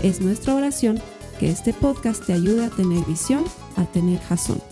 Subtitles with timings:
[0.00, 1.02] Es nuestra oración
[1.40, 3.44] que este podcast te ayude a tener visión,
[3.76, 4.62] a tener jazón.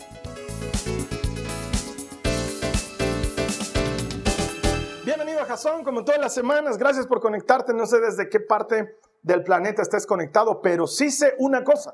[5.04, 6.78] Bienvenido a Jazón, como todas las semanas.
[6.78, 7.74] Gracias por conectarte.
[7.74, 11.92] No sé desde qué parte del planeta estés conectado, pero sí sé una cosa,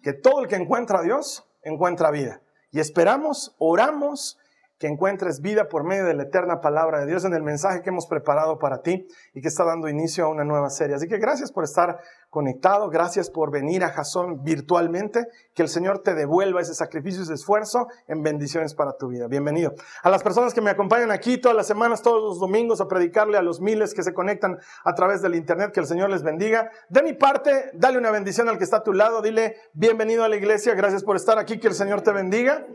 [0.00, 2.42] que todo el que encuentra a Dios encuentra vida.
[2.70, 4.38] Y esperamos, oramos
[4.78, 7.90] que encuentres vida por medio de la eterna palabra de Dios en el mensaje que
[7.90, 10.94] hemos preparado para ti y que está dando inicio a una nueva serie.
[10.94, 11.98] Así que gracias por estar
[12.30, 17.34] conectado, gracias por venir a Jason virtualmente, que el Señor te devuelva ese sacrificio, ese
[17.34, 19.28] esfuerzo en bendiciones para tu vida.
[19.28, 19.74] Bienvenido.
[20.02, 23.38] A las personas que me acompañan aquí todas las semanas, todos los domingos a predicarle
[23.38, 26.70] a los miles que se conectan a través del Internet, que el Señor les bendiga.
[26.88, 30.28] De mi parte, dale una bendición al que está a tu lado, dile bienvenido a
[30.28, 32.66] la iglesia, gracias por estar aquí, que el Señor te bendiga.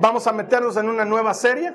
[0.00, 1.74] Vamos a meternos en una nueva serie.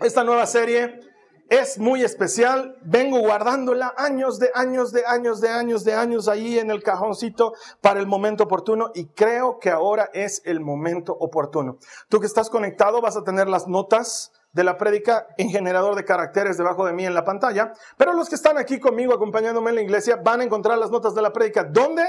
[0.00, 1.00] Esta nueva serie
[1.48, 2.76] es muy especial.
[2.82, 7.54] Vengo guardándola años de años de años de años de años ahí en el cajoncito
[7.80, 11.78] para el momento oportuno y creo que ahora es el momento oportuno.
[12.08, 16.04] Tú que estás conectado vas a tener las notas de la prédica en generador de
[16.04, 19.76] caracteres debajo de mí en la pantalla, pero los que están aquí conmigo acompañándome en
[19.76, 21.64] la iglesia van a encontrar las notas de la prédica.
[21.64, 22.02] ¿Dónde?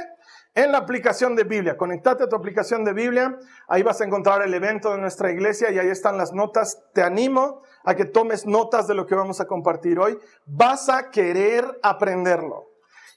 [0.55, 1.77] En la aplicación de Biblia.
[1.77, 3.37] Conectate a tu aplicación de Biblia.
[3.67, 6.81] Ahí vas a encontrar el evento de nuestra iglesia y ahí están las notas.
[6.93, 10.17] Te animo a que tomes notas de lo que vamos a compartir hoy.
[10.45, 12.69] Vas a querer aprenderlo.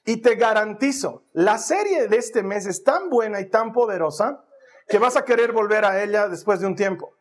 [0.04, 4.44] Y te garantizo, la serie de este mes es tan buena y tan poderosa
[4.88, 7.14] que vas a querer volver a ella después de un tiempo.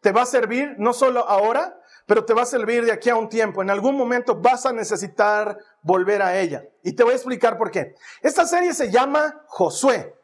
[0.00, 3.16] Te va a servir no solo ahora, pero te va a servir de aquí a
[3.16, 3.62] un tiempo.
[3.62, 6.64] En algún momento vas a necesitar volver a ella.
[6.82, 7.94] Y te voy a explicar por qué.
[8.22, 10.14] Esta serie se llama Josué,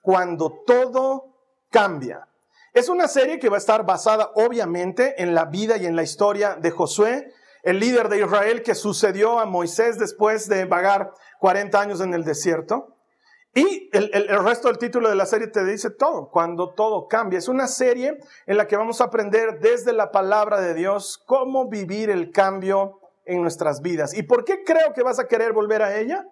[0.00, 1.36] cuando todo
[1.70, 2.28] cambia.
[2.72, 6.02] Es una serie que va a estar basada obviamente en la vida y en la
[6.02, 11.80] historia de Josué, el líder de Israel que sucedió a Moisés después de vagar 40
[11.80, 12.96] años en el desierto.
[13.54, 17.38] Y el, resto del título de la serie te dice todo, cuando todo cambia.
[17.38, 21.70] Es una serie en la que vamos a aprender desde la palabra de Dios cómo
[21.70, 24.14] vivir el cambio en nuestras vidas.
[24.14, 26.26] ¿Y por qué creo que vas a querer volver a ella?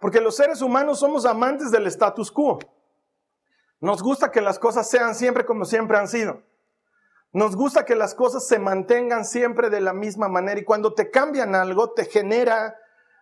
[0.00, 2.58] Porque los seres humanos somos amantes del status quo.
[3.80, 6.42] Nos gusta que las cosas sean siempre como siempre han sido.
[7.32, 11.10] Nos gusta que las cosas se mantengan siempre de la misma manera y cuando te
[11.10, 12.76] cambian algo te genera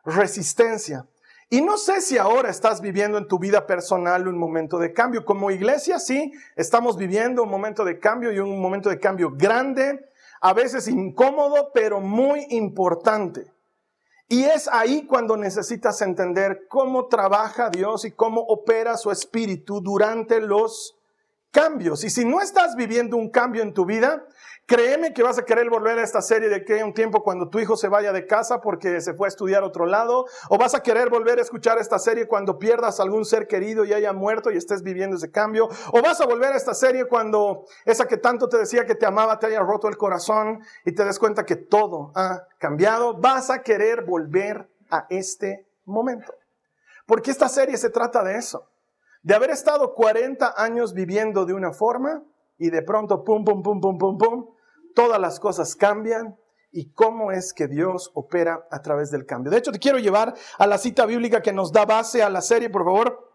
[0.05, 1.07] resistencia.
[1.51, 5.25] Y no sé si ahora estás viviendo en tu vida personal un momento de cambio.
[5.25, 10.09] Como iglesia, sí, estamos viviendo un momento de cambio y un momento de cambio grande,
[10.45, 13.51] a veces incómodo, pero muy importante.
[14.29, 20.43] Y es ahí cuando necesitas entender cómo trabaja Dios y cómo opera su espíritu durante
[20.43, 20.99] los
[21.51, 22.05] cambios.
[22.05, 24.27] Y si no estás viviendo un cambio en tu vida,
[24.67, 27.59] Créeme que vas a querer volver a esta serie de que un tiempo cuando tu
[27.59, 30.83] hijo se vaya de casa porque se fue a estudiar otro lado, o vas a
[30.83, 34.57] querer volver a escuchar esta serie cuando pierdas algún ser querido y haya muerto y
[34.57, 38.49] estés viviendo ese cambio, o vas a volver a esta serie cuando esa que tanto
[38.49, 41.57] te decía que te amaba te haya roto el corazón y te des cuenta que
[41.57, 46.33] todo ha cambiado, vas a querer volver a este momento.
[47.07, 48.71] Porque esta serie se trata de eso,
[49.23, 52.23] de haber estado 40 años viviendo de una forma
[52.59, 54.47] y de pronto, pum, pum, pum, pum, pum, pum,
[54.95, 56.37] todas las cosas cambian
[56.71, 59.51] y cómo es que Dios opera a través del cambio.
[59.51, 62.41] De hecho, te quiero llevar a la cita bíblica que nos da base a la
[62.41, 63.31] serie, por favor.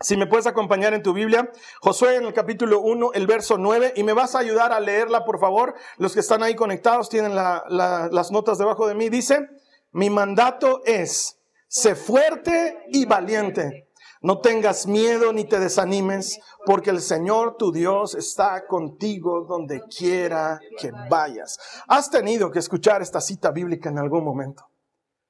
[0.00, 3.92] Si me puedes acompañar en tu Biblia, Josué en el capítulo 1, el verso 9,
[3.96, 5.74] y me vas a ayudar a leerla, por favor.
[5.98, 9.10] Los que están ahí conectados tienen las notas debajo de mí.
[9.10, 9.50] Dice,
[9.92, 11.38] mi mandato es,
[11.68, 13.89] sé fuerte y valiente.
[14.22, 20.60] No tengas miedo ni te desanimes, porque el Señor tu Dios está contigo donde quiera
[20.78, 21.58] que vayas.
[21.88, 24.66] Has tenido que escuchar esta cita bíblica en algún momento.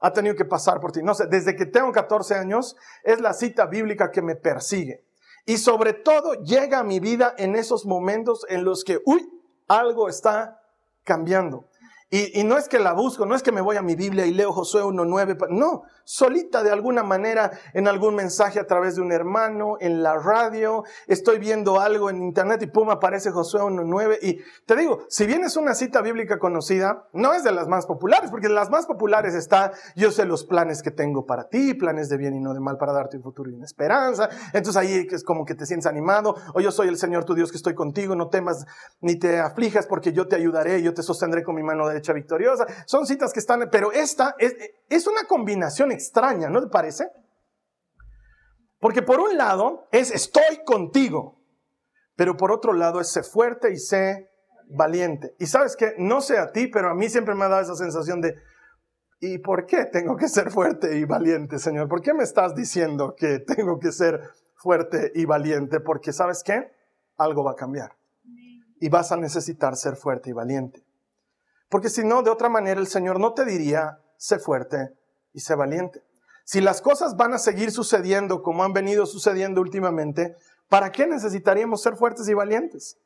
[0.00, 1.02] Ha tenido que pasar por ti.
[1.04, 5.04] No sé, desde que tengo 14 años es la cita bíblica que me persigue.
[5.46, 9.28] Y sobre todo llega a mi vida en esos momentos en los que, uy,
[9.69, 10.60] algo está
[11.04, 11.69] cambiando.
[12.12, 14.34] Y, no es que la busco, no es que me voy a mi Biblia y
[14.34, 19.12] leo Josué 1.9, no, solita de alguna manera en algún mensaje a través de un
[19.12, 24.40] hermano, en la radio, estoy viendo algo en internet y pum, aparece Josué 1.9 y
[24.66, 28.32] te digo, si bien es una cita bíblica conocida, no es de las más populares,
[28.32, 32.08] porque de las más populares está, yo sé los planes que tengo para ti, planes
[32.08, 35.06] de bien y no de mal para darte un futuro y una esperanza, entonces ahí
[35.08, 37.76] es como que te sientes animado, o yo soy el Señor tu Dios que estoy
[37.76, 38.66] contigo, no temas
[39.00, 42.67] ni te aflijas porque yo te ayudaré, yo te sostendré con mi mano derecha victoriosa.
[42.87, 44.55] Son citas que están, pero esta es,
[44.88, 47.08] es una combinación extraña, ¿no te parece?
[48.81, 51.38] Porque por un lado es estoy contigo,
[52.17, 54.31] pero por otro lado es sé fuerte y sé
[54.70, 55.35] valiente.
[55.38, 57.76] Y sabes que no sé a ti, pero a mí siempre me ha dado esa
[57.76, 58.35] sensación de,
[59.20, 61.88] ¿y por qué tengo que ser fuerte y valiente, Señor?
[61.88, 64.20] ¿Por qué me estás diciendo que tengo que ser
[64.56, 65.81] fuerte y valiente?
[65.81, 66.73] Porque sabes qué?
[67.17, 67.93] Algo va a cambiar.
[68.81, 70.82] Y vas a necesitar ser fuerte y valiente.
[71.70, 74.93] Porque si no, de otra manera el Señor no te diría, sé fuerte
[75.32, 76.02] y sé valiente.
[76.44, 80.37] Si las cosas van a seguir sucediendo como han venido sucediendo últimamente,
[80.69, 82.99] ¿para qué necesitaríamos ser fuertes y valientes?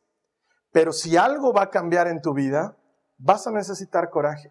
[0.73, 2.77] Pero si algo va a cambiar en tu vida,
[3.19, 4.51] vas a necesitar coraje,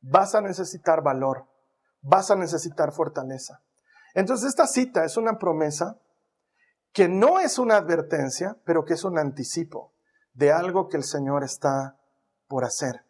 [0.00, 1.46] vas a necesitar valor,
[2.02, 3.62] vas a necesitar fortaleza.
[4.14, 5.96] Entonces esta cita es una promesa
[6.92, 9.92] que no es una advertencia, pero que es un anticipo
[10.32, 11.96] de algo que el Señor está
[12.48, 13.04] por hacer.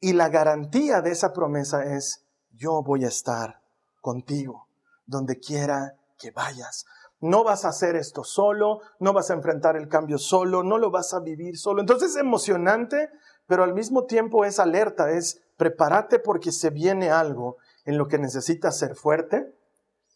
[0.00, 3.60] Y la garantía de esa promesa es, yo voy a estar
[4.00, 4.68] contigo,
[5.06, 6.86] donde quiera que vayas.
[7.20, 10.90] No vas a hacer esto solo, no vas a enfrentar el cambio solo, no lo
[10.90, 11.80] vas a vivir solo.
[11.80, 13.10] Entonces es emocionante,
[13.46, 18.18] pero al mismo tiempo es alerta, es prepárate porque se viene algo en lo que
[18.18, 19.52] necesitas ser fuerte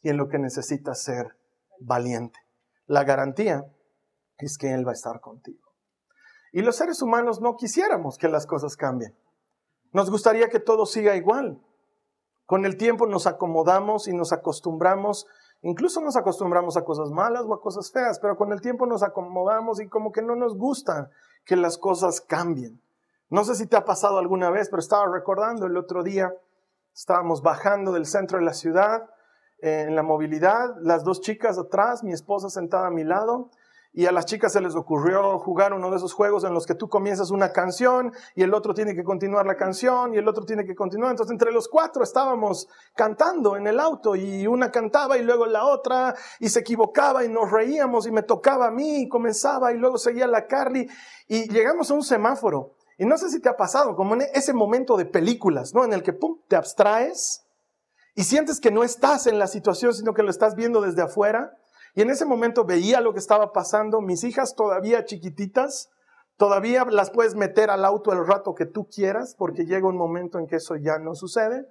[0.03, 1.37] y en lo que necesitas ser
[1.81, 2.39] valiente.
[2.87, 3.65] La garantía
[4.39, 5.73] es que Él va a estar contigo.
[6.53, 9.17] Y los seres humanos no quisiéramos que las cosas cambien.
[9.93, 11.61] Nos gustaría que todo siga igual.
[12.47, 15.27] Con el tiempo nos acomodamos y nos acostumbramos,
[15.63, 19.03] incluso nos acostumbramos a cosas malas o a cosas feas, pero con el tiempo nos
[19.03, 21.11] acomodamos y como que no nos gusta
[21.45, 22.81] que las cosas cambien.
[23.31, 26.35] No sé si te ha pasado alguna vez, pero estaba recordando el otro día,
[26.95, 29.09] estábamos bajando del centro de la ciudad
[29.61, 33.51] eh, en la movilidad, las dos chicas atrás, mi esposa sentada a mi lado,
[33.95, 36.75] y a las chicas se les ocurrió jugar uno de esos juegos en los que
[36.75, 40.45] tú comienzas una canción y el otro tiene que continuar la canción y el otro
[40.45, 41.11] tiene que continuar.
[41.11, 45.67] Entonces entre los cuatro estábamos cantando en el auto y una cantaba y luego la
[45.67, 49.77] otra y se equivocaba y nos reíamos y me tocaba a mí y comenzaba y
[49.77, 50.89] luego seguía la Carly
[51.29, 52.75] y llegamos a un semáforo.
[52.97, 55.85] Y no sé si te ha pasado, como en ese momento de películas, ¿no?
[55.85, 57.45] En el que, pum, te abstraes
[58.15, 61.59] y sientes que no estás en la situación, sino que lo estás viendo desde afuera
[61.95, 65.91] y en ese momento veía lo que estaba pasando, mis hijas todavía chiquititas,
[66.37, 70.39] todavía las puedes meter al auto el rato que tú quieras, porque llega un momento
[70.39, 71.67] en que eso ya no sucede.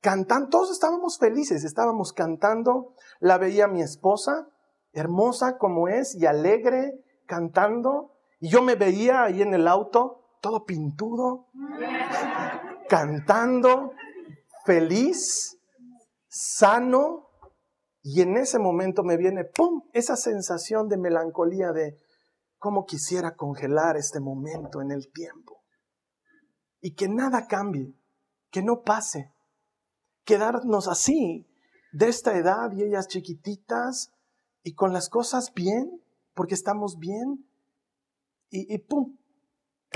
[0.00, 4.46] Cantan, todos estábamos felices, estábamos cantando, la veía mi esposa,
[4.92, 6.92] hermosa como es y alegre,
[7.26, 11.46] cantando, y yo me veía ahí en el auto, todo pintudo,
[12.88, 13.92] cantando,
[14.66, 15.58] feliz,
[16.28, 17.25] sano,
[18.08, 21.98] y en ese momento me viene, ¡pum!, esa sensación de melancolía de
[22.56, 25.64] cómo quisiera congelar este momento en el tiempo.
[26.80, 27.96] Y que nada cambie,
[28.52, 29.32] que no pase.
[30.24, 31.48] Quedarnos así,
[31.92, 34.12] de esta edad y ellas chiquititas
[34.62, 36.00] y con las cosas bien,
[36.32, 37.44] porque estamos bien.
[38.50, 39.16] Y, y ¡pum!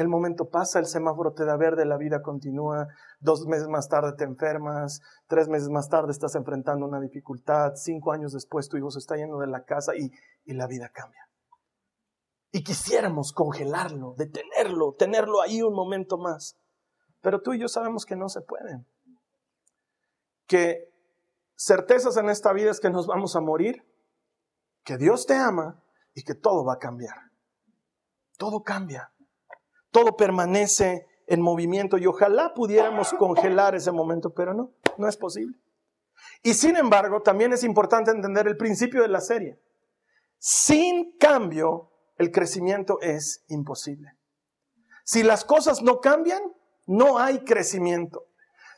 [0.00, 2.88] El momento pasa, el semáforo te da verde, la vida continúa,
[3.18, 8.10] dos meses más tarde te enfermas, tres meses más tarde estás enfrentando una dificultad, cinco
[8.10, 10.10] años después tu hijo se está yendo de la casa y,
[10.46, 11.28] y la vida cambia.
[12.50, 16.56] Y quisiéramos congelarlo, detenerlo, tenerlo ahí un momento más.
[17.20, 18.82] Pero tú y yo sabemos que no se puede.
[20.46, 20.88] Que
[21.58, 23.84] certezas en esta vida es que nos vamos a morir,
[24.82, 27.16] que Dios te ama y que todo va a cambiar.
[28.38, 29.12] Todo cambia
[29.90, 35.58] todo permanece en movimiento y ojalá pudiéramos congelar ese momento, pero no, no es posible.
[36.42, 39.58] Y sin embargo, también es importante entender el principio de la serie.
[40.38, 44.12] Sin cambio, el crecimiento es imposible.
[45.04, 46.42] Si las cosas no cambian,
[46.86, 48.26] no hay crecimiento.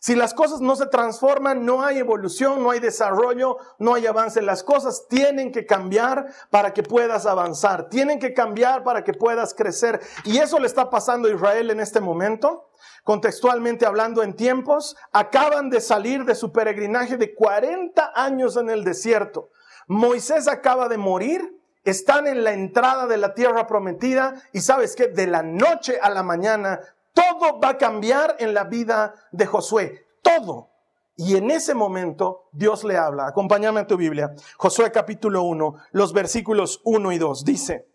[0.03, 4.43] Si las cosas no se transforman, no hay evolución, no hay desarrollo, no hay avance.
[4.43, 9.55] Las cosas tienen que cambiar para que puedas avanzar, tienen que cambiar para que puedas
[9.55, 10.01] crecer.
[10.25, 12.69] Y eso le está pasando a Israel en este momento.
[13.05, 18.83] Contextualmente hablando en tiempos, acaban de salir de su peregrinaje de 40 años en el
[18.83, 19.51] desierto.
[19.87, 25.07] Moisés acaba de morir, están en la entrada de la tierra prometida y sabes que
[25.07, 26.81] de la noche a la mañana
[27.13, 30.07] Todo va a cambiar en la vida de Josué.
[30.23, 30.71] Todo.
[31.17, 33.27] Y en ese momento Dios le habla.
[33.27, 34.35] Acompáñame a tu Biblia.
[34.57, 37.45] Josué capítulo 1, los versículos 1 y 2.
[37.45, 37.87] Dice,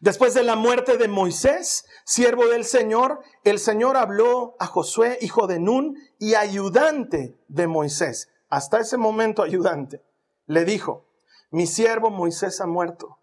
[0.00, 5.46] después de la muerte de Moisés, siervo del Señor, el Señor habló a Josué, hijo
[5.46, 8.28] de Nun, y ayudante de Moisés.
[8.50, 10.02] Hasta ese momento ayudante.
[10.46, 11.06] Le dijo,
[11.50, 13.18] mi siervo Moisés ha muerto.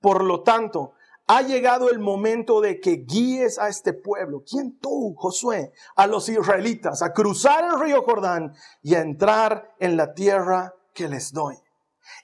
[0.00, 0.92] Por lo tanto,
[1.26, 4.42] ha llegado el momento de que guíes a este pueblo.
[4.48, 5.72] ¿Quién tú, Josué?
[5.96, 11.08] A los israelitas a cruzar el río Jordán y a entrar en la tierra que
[11.08, 11.56] les doy.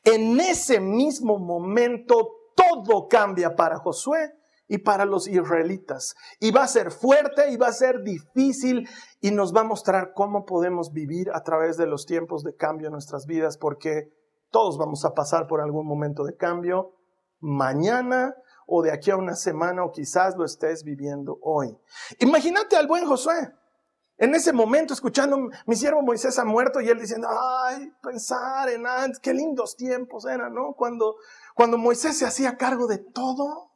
[0.04, 4.32] En ese mismo momento todo cambia para Josué
[4.68, 6.14] y para los israelitas.
[6.38, 8.88] Y va a ser fuerte y va a ser difícil
[9.20, 12.86] y nos va a mostrar cómo podemos vivir a través de los tiempos de cambio
[12.86, 14.12] en nuestras vidas porque
[14.50, 16.94] todos vamos a pasar por algún momento de cambio.
[17.40, 18.34] Mañana
[18.66, 21.76] o de aquí a una semana o quizás lo estés viviendo hoy.
[22.18, 23.52] Imagínate al buen Josué.
[24.22, 28.86] En ese momento, escuchando, mi siervo Moisés ha muerto y él diciendo, ay, pensar en
[28.86, 30.74] antes, qué lindos tiempos eran, ¿no?
[30.74, 31.16] Cuando,
[31.56, 33.70] cuando Moisés se hacía cargo de todo.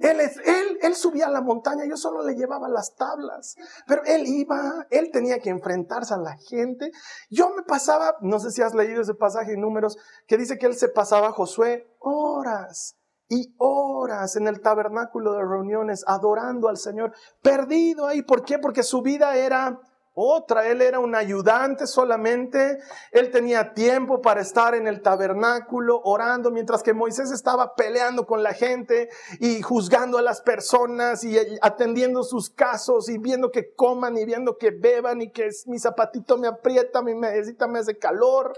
[0.00, 3.56] Él, él, él subía a la montaña, yo solo le llevaba las tablas,
[3.86, 6.90] pero él iba, él tenía que enfrentarse a la gente.
[7.30, 10.66] Yo me pasaba, no sé si has leído ese pasaje en números, que dice que
[10.66, 12.97] él se pasaba, Josué, horas
[13.28, 18.22] y horas en el tabernáculo de reuniones adorando al Señor, perdido ahí.
[18.22, 18.58] ¿Por qué?
[18.58, 19.80] Porque su vida era
[20.20, 20.66] otra.
[20.66, 22.78] Él era un ayudante solamente.
[23.12, 28.42] Él tenía tiempo para estar en el tabernáculo orando, mientras que Moisés estaba peleando con
[28.42, 29.08] la gente
[29.38, 34.58] y juzgando a las personas y atendiendo sus casos y viendo que coman y viendo
[34.58, 38.54] que beban y que mi zapatito me aprieta, mi medicita me hace calor.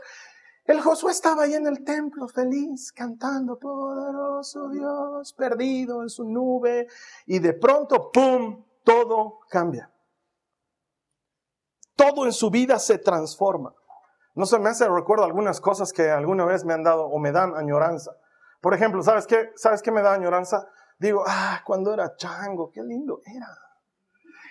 [0.71, 6.87] El Josué estaba ahí en el templo feliz, cantando, poderoso Dios, perdido en su nube,
[7.27, 9.91] y de pronto, ¡pum!, todo cambia.
[11.97, 13.75] Todo en su vida se transforma.
[14.37, 17.33] No se me hace recuerdo algunas cosas que alguna vez me han dado o me
[17.33, 18.13] dan añoranza.
[18.61, 19.51] Por ejemplo, ¿sabes qué?
[19.57, 20.69] ¿Sabes qué me da añoranza?
[21.01, 23.49] Digo, ah, cuando era chango, qué lindo era.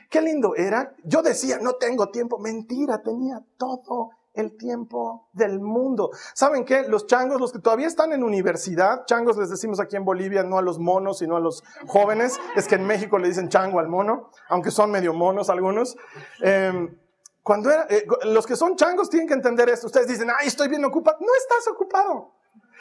[0.09, 0.93] Qué lindo era.
[1.05, 2.39] Yo decía, no tengo tiempo.
[2.39, 6.11] Mentira, tenía todo el tiempo del mundo.
[6.33, 6.83] ¿Saben qué?
[6.87, 10.57] Los changos, los que todavía están en universidad, changos les decimos aquí en Bolivia, no
[10.57, 13.87] a los monos, sino a los jóvenes, es que en México le dicen chango al
[13.87, 15.97] mono, aunque son medio monos algunos.
[16.41, 16.97] Em,
[17.43, 19.87] cuando era, eh, los que son changos tienen que entender esto.
[19.87, 21.17] Ustedes dicen, ay, estoy bien ocupado.
[21.19, 22.33] No estás ocupado.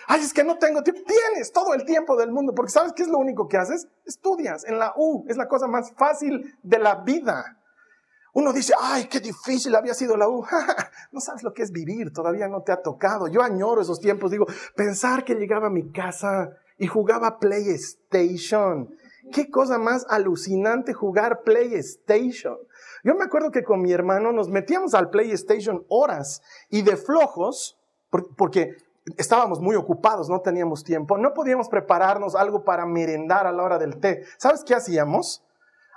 [0.06, 1.02] Ay, es que no tengo tiempo.
[1.06, 3.88] Tienes todo el tiempo del mundo, porque ¿sabes qué es lo único que haces?
[4.04, 5.24] Estudias en la U.
[5.28, 7.57] Es la cosa más fácil de la vida.
[8.38, 10.46] Uno dice, ay, qué difícil había sido la U.
[11.10, 13.26] no sabes lo que es vivir, todavía no te ha tocado.
[13.26, 18.94] Yo añoro esos tiempos, digo, pensar que llegaba a mi casa y jugaba PlayStation.
[19.32, 22.56] Qué cosa más alucinante jugar PlayStation.
[23.02, 26.40] Yo me acuerdo que con mi hermano nos metíamos al PlayStation horas
[26.70, 27.76] y de flojos,
[28.36, 28.76] porque
[29.16, 33.78] estábamos muy ocupados, no teníamos tiempo, no podíamos prepararnos algo para merendar a la hora
[33.78, 34.22] del té.
[34.36, 35.44] ¿Sabes qué hacíamos?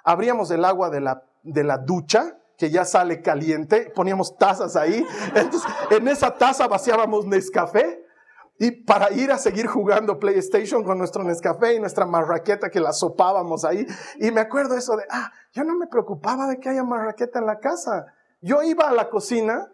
[0.03, 5.05] Abríamos el agua de la de la ducha, que ya sale caliente, poníamos tazas ahí,
[5.35, 8.05] entonces en esa taza vaciábamos Nescafé
[8.59, 12.93] y para ir a seguir jugando PlayStation con nuestro Nescafé y nuestra marraqueta que la
[12.93, 13.87] sopábamos ahí.
[14.19, 17.47] Y me acuerdo eso de, ah, yo no me preocupaba de que haya marraqueta en
[17.47, 18.05] la casa.
[18.39, 19.71] Yo iba a la cocina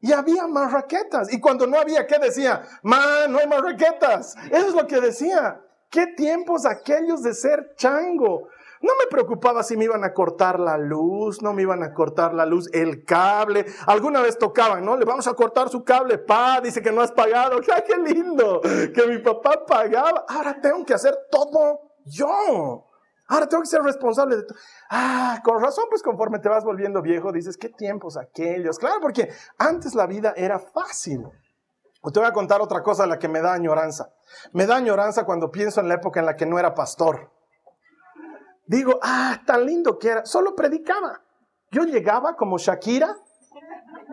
[0.00, 1.32] y había marraquetas.
[1.32, 2.62] Y cuando no había, ¿qué decía?
[2.82, 4.34] Ma, no hay marraquetas.
[4.50, 5.60] Eso es lo que decía.
[5.88, 8.48] ¿Qué tiempos aquellos de ser chango?
[8.84, 12.34] No me preocupaba si me iban a cortar la luz, no me iban a cortar
[12.34, 13.64] la luz, el cable.
[13.86, 14.94] Alguna vez tocaban, ¿no?
[14.94, 17.60] Le vamos a cortar su cable, pa, dice que no has pagado.
[17.74, 18.60] ¡Ay, qué lindo!
[18.60, 20.26] Que mi papá pagaba.
[20.28, 22.86] Ahora tengo que hacer todo yo.
[23.26, 24.58] Ahora tengo que ser responsable de todo.
[24.90, 28.78] Ah, con razón, pues conforme te vas volviendo viejo, dices, qué tiempos aquellos.
[28.78, 31.22] Claro, porque antes la vida era fácil.
[32.12, 34.12] Te voy a contar otra cosa la que me da añoranza.
[34.52, 37.32] Me da añoranza cuando pienso en la época en la que no era pastor
[38.66, 41.22] digo, ah, tan lindo que era, solo predicaba.
[41.70, 43.16] Yo llegaba como Shakira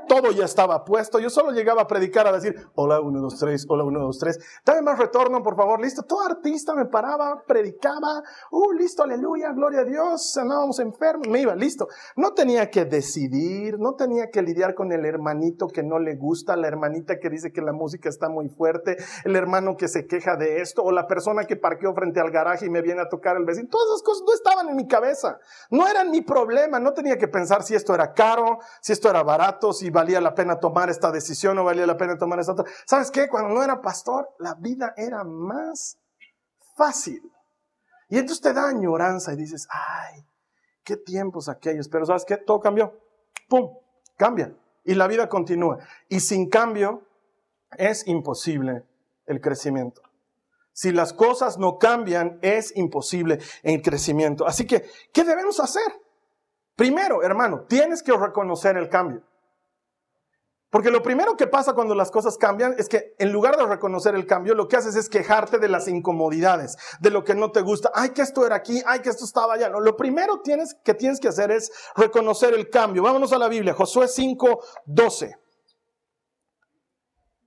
[0.08, 1.20] todo ya estaba puesto.
[1.20, 4.40] Yo solo llegaba a predicar a decir, hola, uno, dos, tres, hola, uno, dos, tres.
[4.66, 5.80] Dame más retorno, por favor.
[5.80, 6.04] Listo.
[6.04, 8.22] Todo artista me paraba, predicaba.
[8.52, 10.32] Uh, listo, aleluya, gloria a Dios.
[10.32, 11.28] Sanábamos enfermos.
[11.28, 11.88] Me iba, listo.
[12.16, 16.56] No tenía que decidir, no tenía que lidiar con el hermanito que no le gusta,
[16.56, 20.36] la hermanita que dice que la música está muy fuerte, el hermano que se queja
[20.36, 23.38] de esto, o la persona que parqueó frente al garaje y me viene a tocar
[23.38, 23.70] el vecino.
[23.70, 25.40] Todas esas cosas no estaban en mi cabeza.
[25.70, 26.80] No eran mi problema.
[26.80, 30.36] No tenía que pensar si esto era caro, si esto era barato, si valía la
[30.36, 32.66] pena tomar esta decisión o valía la pena tomar esta otra.
[32.86, 33.28] ¿Sabes qué?
[33.28, 35.98] Cuando no era pastor, la vida era más
[36.76, 37.22] fácil.
[38.10, 40.26] Y entonces te da añoranza y dices, ay,
[40.84, 42.38] Qué tiempos aquellos, pero ¿sabes qué?
[42.38, 43.00] Todo cambió.
[43.48, 43.78] ¡Pum!
[44.18, 44.56] Cambia.
[44.84, 45.78] Y la vida continúa.
[46.10, 47.04] Y sin cambio
[47.78, 48.84] es imposible
[49.28, 50.02] el crecimiento.
[50.74, 54.48] Si las cosas no cambian, es imposible el crecimiento.
[54.48, 55.84] Así que, ¿qué debemos hacer?
[56.76, 59.22] Primero, hermano, tienes que reconocer el cambio.
[60.72, 64.16] Porque lo primero que pasa cuando las cosas cambian es que en lugar de reconocer
[64.16, 67.60] el cambio, lo que haces es quejarte de las incomodidades, de lo que no te
[67.60, 67.92] gusta.
[67.94, 69.68] Ay, que esto era aquí, ay, que esto estaba allá.
[69.68, 73.04] lo primero que tienes que hacer es reconocer el cambio.
[73.04, 75.36] Vámonos a la Biblia, Josué 5, 12.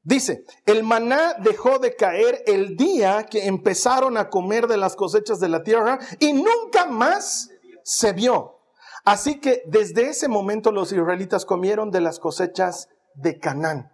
[0.02, 5.40] Dice, el maná dejó de caer el día que empezaron a comer de las cosechas
[5.40, 7.48] de la tierra y nunca más
[7.82, 8.60] se vio.
[9.06, 13.90] Así que desde ese momento los israelitas comieron de las cosechas de Canaán.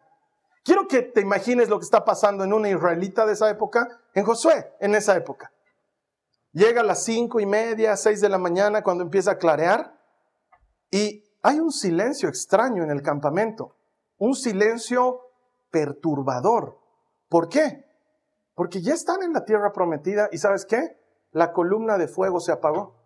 [0.64, 4.24] Quiero que te imagines lo que está pasando en una israelita de esa época, en
[4.24, 5.52] Josué, en esa época.
[6.52, 9.98] Llega a las cinco y media, seis de la mañana, cuando empieza a clarear,
[10.90, 13.76] y hay un silencio extraño en el campamento,
[14.18, 15.20] un silencio
[15.70, 16.78] perturbador.
[17.28, 17.84] ¿Por qué?
[18.54, 20.98] Porque ya están en la tierra prometida y ¿sabes qué?
[21.30, 22.96] La columna de fuego se apagó.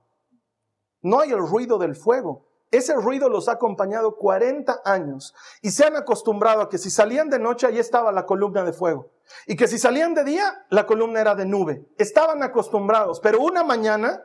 [1.02, 2.48] No hay el ruido del fuego.
[2.70, 7.30] Ese ruido los ha acompañado 40 años y se han acostumbrado a que si salían
[7.30, 9.10] de noche ahí estaba la columna de fuego
[9.46, 11.86] y que si salían de día la columna era de nube.
[11.98, 14.24] Estaban acostumbrados, pero una mañana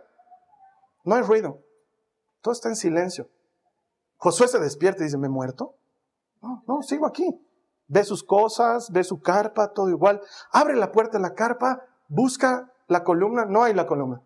[1.04, 1.62] no hay ruido.
[2.42, 3.30] Todo está en silencio.
[4.18, 5.76] Josué se despierta y dice, ¿me he muerto?
[6.42, 7.40] No, no, sigo aquí.
[7.88, 10.22] Ve sus cosas, ve su carpa, todo igual.
[10.52, 14.22] Abre la puerta de la carpa, busca la columna, no hay la columna.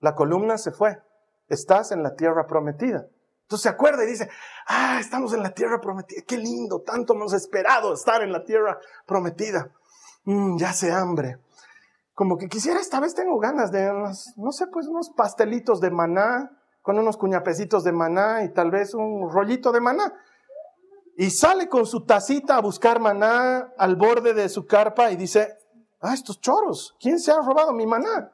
[0.00, 1.02] La columna se fue.
[1.48, 3.06] Estás en la tierra prometida.
[3.46, 4.28] Entonces se acuerda y dice,
[4.66, 8.80] ah, estamos en la tierra prometida, qué lindo, tanto hemos esperado estar en la tierra
[9.06, 9.70] prometida.
[10.24, 11.38] Mm, ya se hambre.
[12.12, 15.92] Como que quisiera, esta vez tengo ganas de unos, no sé, pues unos pastelitos de
[15.92, 16.50] maná,
[16.82, 20.12] con unos cuñapecitos de maná y tal vez un rollito de maná.
[21.16, 25.56] Y sale con su tacita a buscar maná al borde de su carpa y dice,
[26.00, 28.32] ah, estos choros, ¿quién se ha robado mi maná?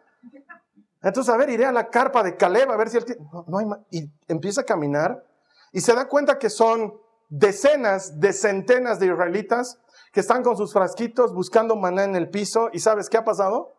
[1.03, 3.05] Entonces, a ver, iré a la carpa de Caleb a ver si él.
[3.47, 5.25] No, hay Y empieza a caminar
[5.73, 6.95] y se da cuenta que son
[7.29, 9.79] decenas de centenas de israelitas
[10.13, 12.69] que están con sus frasquitos buscando maná en el piso.
[12.73, 13.75] ¿Y sabes qué ha pasado?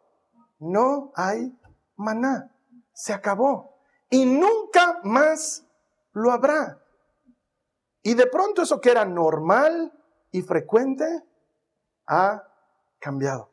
[0.59, 1.57] No hay
[1.95, 2.51] maná.
[2.93, 3.77] Se acabó.
[4.09, 5.65] Y nunca más
[6.11, 6.79] lo habrá.
[8.01, 9.93] Y de pronto eso que era normal
[10.31, 11.23] y frecuente
[12.07, 12.43] ha
[12.99, 13.52] cambiado.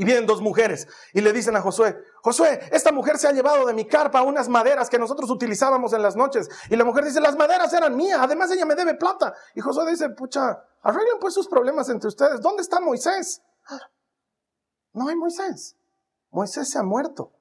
[0.00, 3.66] Y vienen dos mujeres y le dicen a Josué, Josué, esta mujer se ha llevado
[3.66, 6.48] de mi carpa unas maderas que nosotros utilizábamos en las noches.
[6.70, 9.34] Y la mujer dice, las maderas eran mías, además ella me debe plata.
[9.54, 12.40] Y Josué dice, pucha, arreglen pues sus problemas entre ustedes.
[12.40, 13.42] ¿Dónde está Moisés?
[14.94, 15.76] No hay Moisés.
[16.30, 17.34] Moisés se ha muerto.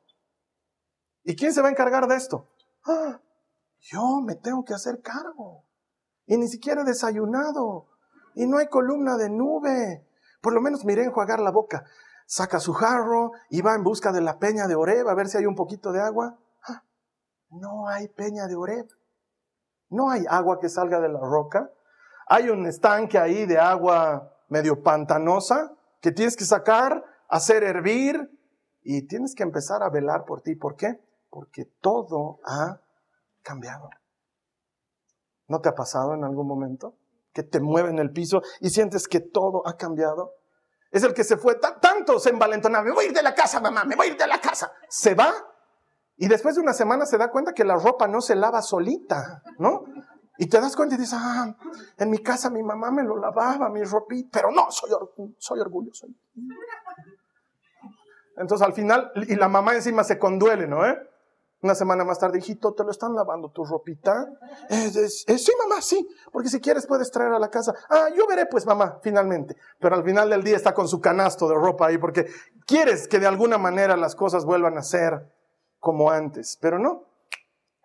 [1.24, 2.46] ¿Y quién se va a encargar de esto?
[2.86, 3.22] Ah,
[3.80, 5.64] yo me tengo que hacer cargo.
[6.26, 7.88] Y ni siquiera he desayunado.
[8.36, 10.06] Y no hay columna de nube.
[10.42, 11.86] Por lo menos miré enjuagar la boca
[12.30, 15.38] saca su jarro y va en busca de la peña de Oreb a ver si
[15.38, 16.38] hay un poquito de agua.
[16.68, 16.84] Ah,
[17.50, 18.88] no hay peña de Oreb.
[19.90, 21.72] No hay agua que salga de la roca.
[22.28, 28.30] Hay un estanque ahí de agua medio pantanosa que tienes que sacar, hacer hervir
[28.84, 30.54] y tienes que empezar a velar por ti.
[30.54, 31.02] ¿Por qué?
[31.32, 32.80] Porque todo ha
[33.42, 33.90] cambiado.
[35.48, 36.94] ¿No te ha pasado en algún momento?
[37.34, 40.39] Que te mueve en el piso y sientes que todo ha cambiado.
[40.92, 42.84] Es el que se fue tanto, se envalentonaba.
[42.84, 44.72] Me voy a ir de la casa, mamá, me voy a ir de la casa.
[44.90, 45.34] Se va
[46.22, 49.42] y después de una semana se da cuenta que la ropa no se lava solita,
[49.58, 49.86] ¿no?
[50.38, 51.56] Y te das cuenta y dices, ah,
[51.98, 54.90] en mi casa mi mamá me lo lavaba, mi ropita, pero no, soy,
[55.38, 56.08] soy orgulloso.
[58.36, 60.86] Entonces al final, y la mamá encima se conduele, ¿no?
[60.86, 60.98] ¿Eh?
[61.62, 64.28] Una semana más tarde, hijito, ¿te lo están lavando tu ropita?
[64.70, 67.74] sí, mamá, sí, porque si quieres puedes traer a la casa.
[67.90, 69.58] Ah, yo veré pues, mamá, finalmente.
[69.78, 72.28] Pero al final del día está con su canasto de ropa ahí porque
[72.66, 75.34] quieres que de alguna manera las cosas vuelvan a ser
[75.80, 76.58] como antes.
[76.62, 77.10] Pero no,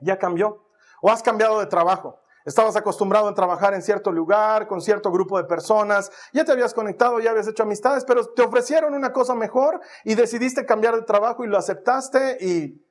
[0.01, 0.69] ya cambió.
[1.03, 2.21] O has cambiado de trabajo.
[2.45, 6.75] Estabas acostumbrado a trabajar en cierto lugar, con cierto grupo de personas, ya te habías
[6.75, 11.03] conectado, ya habías hecho amistades, pero te ofrecieron una cosa mejor y decidiste cambiar de
[11.03, 12.84] trabajo y lo aceptaste y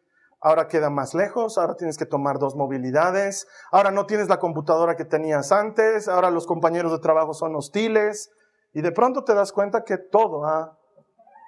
[0.43, 4.97] ahora queda más lejos, ahora tienes que tomar dos movilidades, ahora no tienes la computadora
[4.97, 8.29] que tenías antes, ahora los compañeros de trabajo son hostiles
[8.73, 10.77] y de pronto te das cuenta que todo ha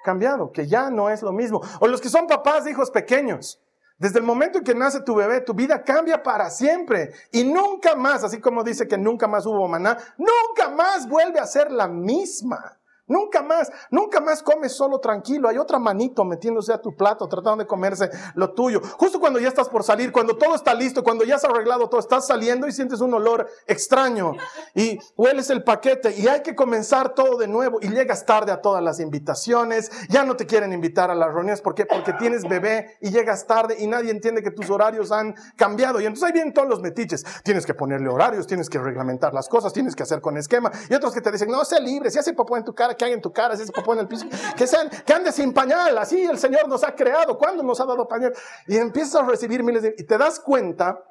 [0.02, 1.60] cambiado, que ya no es lo mismo.
[1.80, 3.62] O los que son papás de hijos pequeños.
[3.98, 7.96] Desde el momento en que nace tu bebé, tu vida cambia para siempre y nunca
[7.96, 11.88] más, así como dice que nunca más hubo maná, nunca más vuelve a ser la
[11.88, 12.78] misma.
[13.08, 15.48] Nunca más, nunca más comes solo tranquilo.
[15.48, 18.80] Hay otra manito metiéndose a tu plato, tratando de comerse lo tuyo.
[18.98, 22.00] Justo cuando ya estás por salir, cuando todo está listo, cuando ya has arreglado todo,
[22.00, 24.32] estás saliendo y sientes un olor extraño
[24.74, 28.60] y hueles el paquete y hay que comenzar todo de nuevo y llegas tarde a
[28.60, 29.92] todas las invitaciones.
[30.08, 31.60] Ya no te quieren invitar a las reuniones.
[31.60, 31.86] ¿Por qué?
[31.86, 36.00] Porque tienes bebé y llegas tarde y nadie entiende que tus horarios han cambiado.
[36.00, 37.24] Y entonces ahí vienen todos los metiches.
[37.44, 40.72] Tienes que ponerle horarios, tienes que reglamentar las cosas, tienes que hacer con esquema.
[40.90, 43.04] Y otros que te dicen, no, sea libre, si hace popó en tu cara, que
[43.04, 45.96] hay en tu cara, hace popó en el piso, que, sean, que ande sin pañal,
[45.98, 48.34] así el Señor nos ha creado, ¿cuándo nos ha dado pañal?
[48.66, 49.94] Y empiezas a recibir miles de...
[49.98, 51.02] Y te das cuenta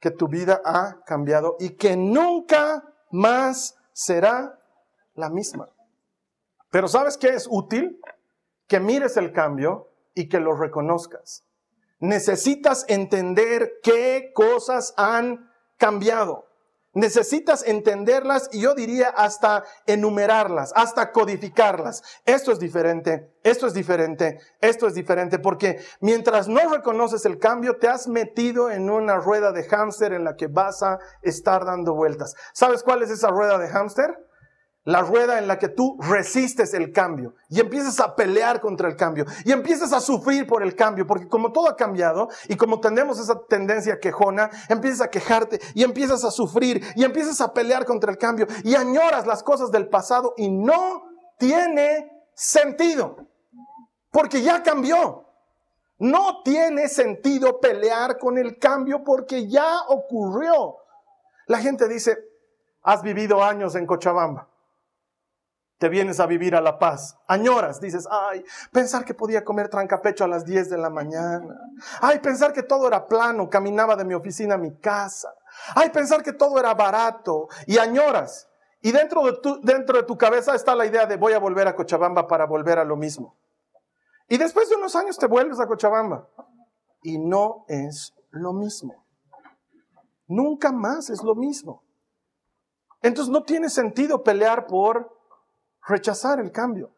[0.00, 4.58] que tu vida ha cambiado y que nunca más será
[5.14, 5.68] la misma.
[6.70, 8.00] Pero ¿sabes qué es útil?
[8.66, 11.44] Que mires el cambio y que lo reconozcas.
[12.00, 16.47] Necesitas entender qué cosas han cambiado.
[16.94, 22.02] Necesitas entenderlas y yo diría hasta enumerarlas, hasta codificarlas.
[22.24, 27.76] Esto es diferente, esto es diferente, esto es diferente, porque mientras no reconoces el cambio,
[27.76, 31.94] te has metido en una rueda de hámster en la que vas a estar dando
[31.94, 32.34] vueltas.
[32.54, 34.27] ¿Sabes cuál es esa rueda de hámster?
[34.88, 38.96] La rueda en la que tú resistes el cambio y empiezas a pelear contra el
[38.96, 42.80] cambio y empiezas a sufrir por el cambio, porque como todo ha cambiado y como
[42.80, 47.84] tenemos esa tendencia quejona, empiezas a quejarte y empiezas a sufrir y empiezas a pelear
[47.84, 51.02] contra el cambio y añoras las cosas del pasado y no
[51.38, 53.28] tiene sentido,
[54.10, 55.26] porque ya cambió.
[55.98, 60.76] No tiene sentido pelear con el cambio porque ya ocurrió.
[61.46, 62.16] La gente dice,
[62.82, 64.48] has vivido años en Cochabamba
[65.78, 67.16] te vienes a vivir a La Paz.
[67.28, 71.56] Añoras, dices, ay, pensar que podía comer trancapecho a las 10 de la mañana.
[72.00, 75.32] Ay, pensar que todo era plano, caminaba de mi oficina a mi casa.
[75.76, 77.48] Ay, pensar que todo era barato.
[77.66, 78.48] Y añoras.
[78.80, 81.68] Y dentro de, tu, dentro de tu cabeza está la idea de voy a volver
[81.68, 83.36] a Cochabamba para volver a lo mismo.
[84.28, 86.28] Y después de unos años te vuelves a Cochabamba.
[87.02, 89.06] Y no es lo mismo.
[90.26, 91.84] Nunca más es lo mismo.
[93.00, 95.17] Entonces no tiene sentido pelear por
[95.88, 96.92] rechazar el cambio.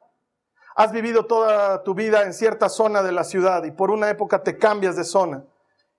[0.77, 4.43] Has vivido toda tu vida en cierta zona de la ciudad y por una época
[4.43, 5.45] te cambias de zona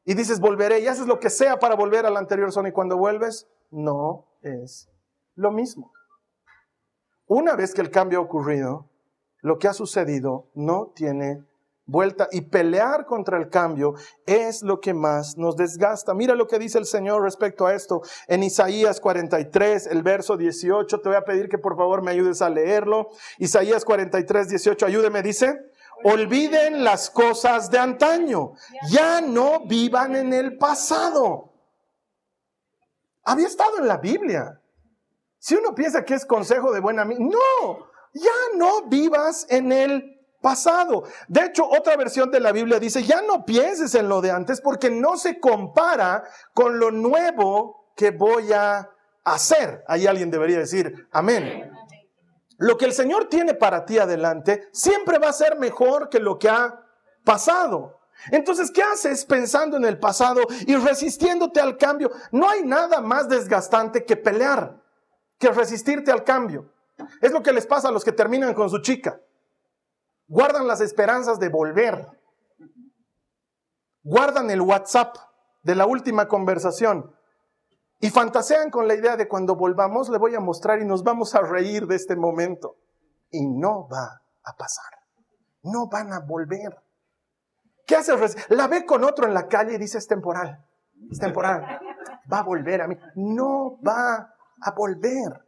[0.05, 2.71] y dices volveré y haces lo que sea para volver a la anterior zona y
[2.71, 4.89] cuando vuelves no es
[5.35, 5.91] lo mismo.
[7.27, 8.89] Una vez que el cambio ha ocurrido,
[9.41, 11.43] lo que ha sucedido no tiene
[11.91, 16.13] vuelta y pelear contra el cambio es lo que más nos desgasta.
[16.13, 21.01] Mira lo que dice el Señor respecto a esto en Isaías 43, el verso 18.
[21.01, 23.09] Te voy a pedir que por favor me ayudes a leerlo.
[23.37, 25.59] Isaías 43, 18, ayúdeme, dice.
[26.03, 28.53] Olviden las cosas de antaño.
[28.89, 31.51] Ya no vivan en el pasado.
[33.23, 34.61] Había estado en la Biblia.
[35.37, 40.10] Si uno piensa que es consejo de buena amiga, no, ya no vivas en el
[40.41, 41.03] pasado.
[41.27, 44.59] De hecho, otra versión de la Biblia dice, ya no pienses en lo de antes
[44.59, 46.23] porque no se compara
[46.53, 48.89] con lo nuevo que voy a
[49.23, 49.83] hacer.
[49.87, 51.71] Ahí alguien debería decir, amén.
[52.57, 56.37] Lo que el Señor tiene para ti adelante siempre va a ser mejor que lo
[56.37, 56.83] que ha
[57.23, 57.99] pasado.
[58.29, 62.11] Entonces, ¿qué haces pensando en el pasado y resistiéndote al cambio?
[62.31, 64.79] No hay nada más desgastante que pelear,
[65.39, 66.71] que resistirte al cambio.
[67.19, 69.19] Es lo que les pasa a los que terminan con su chica
[70.31, 72.07] guardan las esperanzas de volver,
[74.01, 75.17] guardan el WhatsApp
[75.61, 77.13] de la última conversación
[77.99, 81.35] y fantasean con la idea de cuando volvamos le voy a mostrar y nos vamos
[81.35, 82.77] a reír de este momento.
[83.29, 84.91] Y no va a pasar.
[85.63, 86.81] No van a volver.
[87.85, 88.13] ¿Qué hace?
[88.49, 90.65] La ve con otro en la calle y dice es temporal.
[91.11, 91.79] Es temporal.
[92.31, 92.97] Va a volver a mí.
[93.15, 95.45] No va a volver.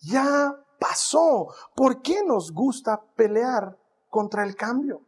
[0.00, 1.48] Ya pasó.
[1.74, 3.76] ¿Por qué nos gusta pelear
[4.16, 5.02] contra el cambio.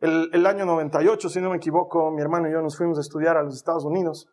[0.00, 3.36] El, año 98, si no me equivoco, mi hermano y yo nos fuimos a estudiar
[3.36, 4.30] a los Estados Unidos.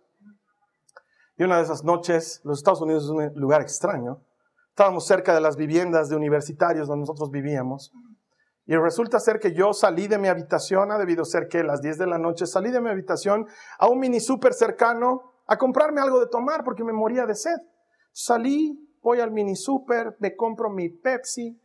[1.36, 4.22] Y una de esas noches, los Estados Unidos es un lugar extraño.
[4.70, 7.92] Estábamos cerca de las viviendas de universitarios donde nosotros vivíamos.
[8.66, 11.98] Y resulta ser que yo salí de mi habitación, ha debido ser que las 10
[11.98, 13.46] de la noche, salí de mi habitación
[13.78, 17.58] a un mini súper cercano a comprarme algo de tomar porque me moría de sed.
[18.14, 21.60] Salí, voy al mini súper, me compro mi Pepsi,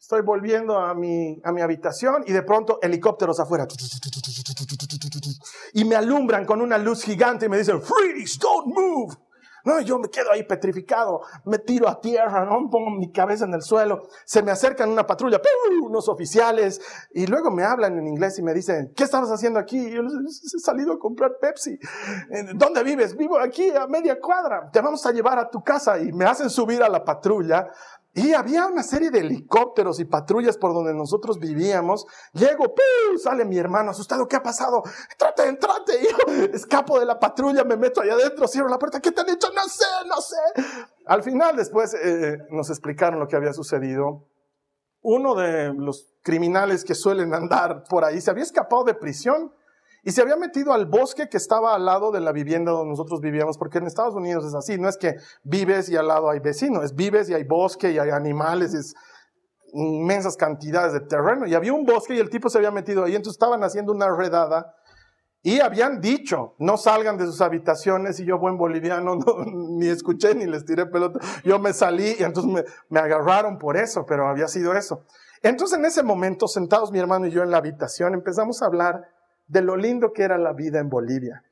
[0.00, 3.68] Estoy volviendo a mi, a mi habitación y de pronto helicópteros afuera.
[5.74, 9.14] Y me alumbran con una luz gigante y me dicen, freeze, don't move.
[9.62, 12.70] No, yo me quedo ahí petrificado, me tiro a tierra, ¿no?
[12.70, 15.38] pongo mi cabeza en el suelo, se me acercan una patrulla,
[15.82, 16.80] unos oficiales,
[17.12, 19.76] y luego me hablan en inglés y me dicen, ¿qué estabas haciendo aquí?
[19.78, 21.78] Y yo he salido a comprar Pepsi.
[22.54, 23.14] ¿Dónde vives?
[23.16, 26.48] Vivo aquí a media cuadra, te vamos a llevar a tu casa y me hacen
[26.48, 27.66] subir a la patrulla
[28.12, 32.06] Y había una serie de helicópteros y patrullas por donde nosotros vivíamos.
[32.32, 32.74] Llego,
[33.22, 34.26] sale mi hermano asustado.
[34.26, 34.82] ¿Qué ha pasado?
[35.16, 36.00] Trate, entrate.
[36.02, 39.00] Y yo escapo de la patrulla, me meto allá adentro, cierro la puerta.
[39.00, 39.48] ¿Qué te han dicho?
[39.54, 40.86] No sé, no sé.
[41.06, 44.26] Al final, después eh, nos explicaron lo que había sucedido.
[45.02, 49.52] Uno de los criminales que suelen andar por ahí se había escapado de prisión
[50.02, 53.20] y se había metido al bosque que estaba al lado de la vivienda donde nosotros
[53.20, 56.40] vivíamos, porque en Estados Unidos es así, no es que vives y al lado hay
[56.40, 58.94] vecinos, es vives y hay bosque y hay animales, es
[59.72, 61.46] inmensas cantidades de terreno.
[61.46, 64.14] Y había un bosque y el tipo se había metido ahí, entonces estaban haciendo una
[64.14, 64.74] redada
[65.42, 70.46] y habían dicho, no salgan de sus habitaciones y yo buen boliviano ni escuché ni
[70.46, 74.48] les tiré pelota, yo me salí y entonces me, me agarraron por eso, pero había
[74.48, 75.04] sido eso.
[75.42, 79.08] Entonces en ese momento, sentados mi hermano y yo en la habitación, empezamos a hablar
[79.50, 81.42] de lo lindo que era la vida en Bolivia.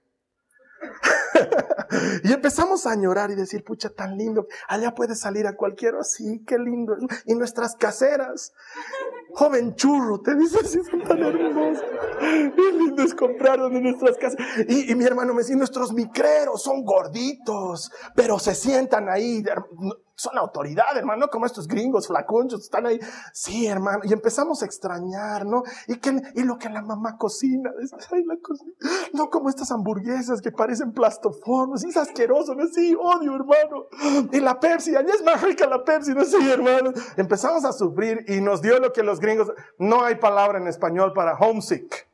[2.22, 6.44] y empezamos a añorar y decir, pucha, tan lindo, allá puede salir a cualquiera, sí,
[6.46, 6.96] qué lindo.
[7.24, 8.52] Y nuestras caseras,
[9.38, 11.84] joven churro, te dice, sí, son tan hermosos.
[12.18, 14.40] Qué lindo es comprar de nuestras casas.
[14.68, 19.44] Y, y, mi hermano me dice, nuestros micreros son gorditos, pero se sientan ahí
[20.18, 22.98] son autoridad, hermano, como estos gringos flacunchos están ahí.
[23.32, 25.62] Sí, hermano, y empezamos a extrañar, ¿no?
[25.86, 27.70] Y, que, y lo que la mamá cocina,
[28.10, 28.72] ay, la cocina.
[29.12, 32.66] no como estas hamburguesas que parecen plastoformos, es asqueroso, ¿no?
[32.66, 33.86] Sí, odio, hermano.
[34.32, 36.24] Y la Pepsi, allá es más rica la Pepsi, ¿no?
[36.24, 36.92] Sí, hermano.
[37.16, 39.27] Empezamos a sufrir y nos dio lo que los gringos,
[39.78, 42.08] no hay palabra en español para homesick.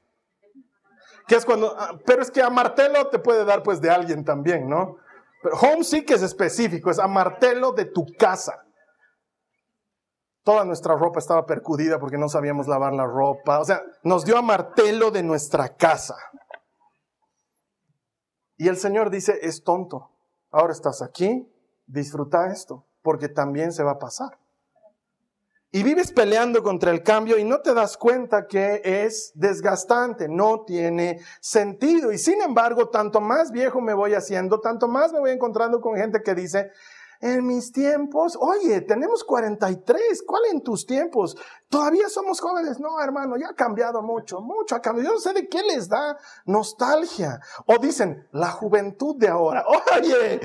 [1.26, 4.24] Que es cuando, ah, pero es que a martelo te puede dar pues de alguien
[4.24, 4.96] también, ¿no?
[5.42, 8.64] Pero homesick es específico, es a martelo de tu casa.
[10.42, 13.60] Toda nuestra ropa estaba percudida porque no sabíamos lavar la ropa.
[13.60, 16.16] O sea, nos dio a martelo de nuestra casa.
[18.56, 20.10] Y el Señor dice, es tonto.
[20.50, 21.50] Ahora estás aquí,
[21.86, 24.38] disfruta esto, porque también se va a pasar
[25.74, 30.62] y vives peleando contra el cambio y no te das cuenta que es desgastante, no
[30.64, 32.12] tiene sentido.
[32.12, 35.96] Y sin embargo, tanto más viejo me voy haciendo, tanto más me voy encontrando con
[35.96, 36.70] gente que dice,
[37.20, 41.36] en mis tiempos, oye, tenemos 43, ¿cuál en tus tiempos?
[41.68, 42.78] Todavía somos jóvenes.
[42.78, 45.08] No, hermano, ya ha cambiado mucho, mucho ha cambiado.
[45.08, 47.40] Yo no sé de qué les da nostalgia.
[47.66, 49.64] O dicen, la juventud de ahora.
[49.96, 50.40] Oye,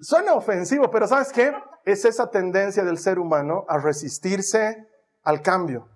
[0.00, 1.52] suena ofensivo, pero ¿sabes qué?
[1.84, 4.88] Es esa tendencia del ser humano a resistirse
[5.22, 5.88] al cambio.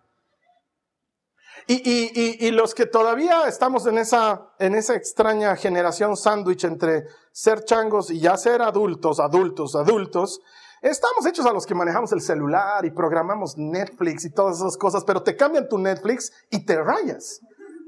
[1.68, 8.10] Y, los que todavía estamos en esa, en esa extraña generación sándwich entre ser changos
[8.10, 10.40] y ya ser adultos, adultos, adultos,
[10.80, 15.02] estamos hechos a los que manejamos el celular y programamos Netflix y todas esas cosas,
[15.04, 17.40] pero te cambian tu Netflix y te rayas.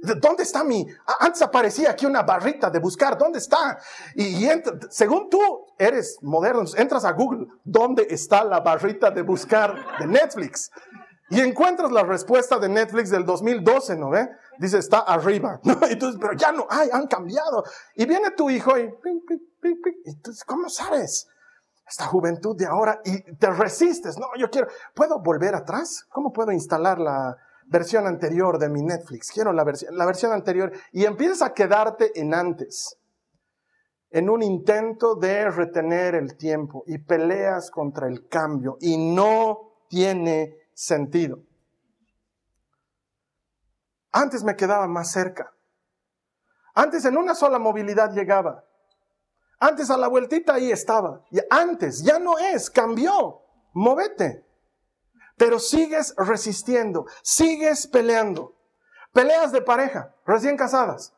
[0.02, 0.86] ¿Dónde está mi?
[1.20, 3.78] Antes aparecía aquí una barrita de buscar, ¿dónde está?
[4.14, 4.46] Y,
[4.90, 5.40] según tú
[5.76, 10.70] eres moderno, entras a Google, ¿dónde está la barrita de buscar de Netflix?
[11.30, 14.30] Y encuentras la respuesta de Netflix del 2012, ¿no ve?
[14.58, 15.60] Dice, está arriba.
[15.90, 17.64] Y tú pero ya no, ay, han cambiado.
[17.94, 18.90] Y viene tu hijo y,
[20.04, 21.28] entonces, ¿cómo sabes?
[21.86, 24.18] Esta juventud de ahora y te resistes.
[24.18, 26.06] No, yo quiero, ¿puedo volver atrás?
[26.10, 27.36] ¿Cómo puedo instalar la,
[27.68, 32.18] versión anterior de mi Netflix, quiero la versión, la versión anterior, y empiezas a quedarte
[32.18, 32.98] en antes,
[34.10, 40.56] en un intento de retener el tiempo y peleas contra el cambio y no tiene
[40.72, 41.40] sentido.
[44.12, 45.52] Antes me quedaba más cerca.
[46.74, 48.64] Antes en una sola movilidad llegaba.
[49.60, 51.22] Antes a la vueltita ahí estaba.
[51.30, 53.42] Y antes ya no es, cambió.
[53.74, 54.47] Móvete
[55.38, 58.54] pero sigues resistiendo, sigues peleando.
[59.12, 61.14] Peleas de pareja, recién casadas.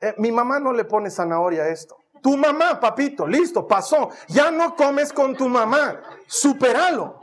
[0.00, 1.96] Eh, mi mamá no le pone zanahoria a esto.
[2.22, 4.10] Tu mamá, papito, listo, pasó.
[4.28, 6.00] Ya no comes con tu mamá.
[6.26, 7.20] Superalo.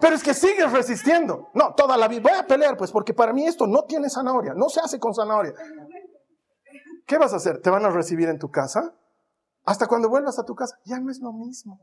[0.00, 1.50] Pero es que sigues resistiendo.
[1.54, 2.22] No, toda la vida.
[2.22, 4.54] Voy a pelear, pues, porque para mí esto no tiene zanahoria.
[4.54, 5.54] No se hace con zanahoria.
[7.06, 7.60] ¿Qué vas a hacer?
[7.62, 8.94] ¿Te van a recibir en tu casa?
[9.64, 11.80] Hasta cuando vuelvas a tu casa, ya no es lo mismo.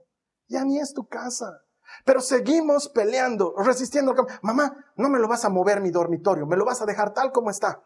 [0.48, 1.65] Ya ni es tu casa.
[2.04, 4.14] Pero seguimos peleando, resistiendo.
[4.42, 7.32] Mamá, no me lo vas a mover mi dormitorio, me lo vas a dejar tal
[7.32, 7.82] como está.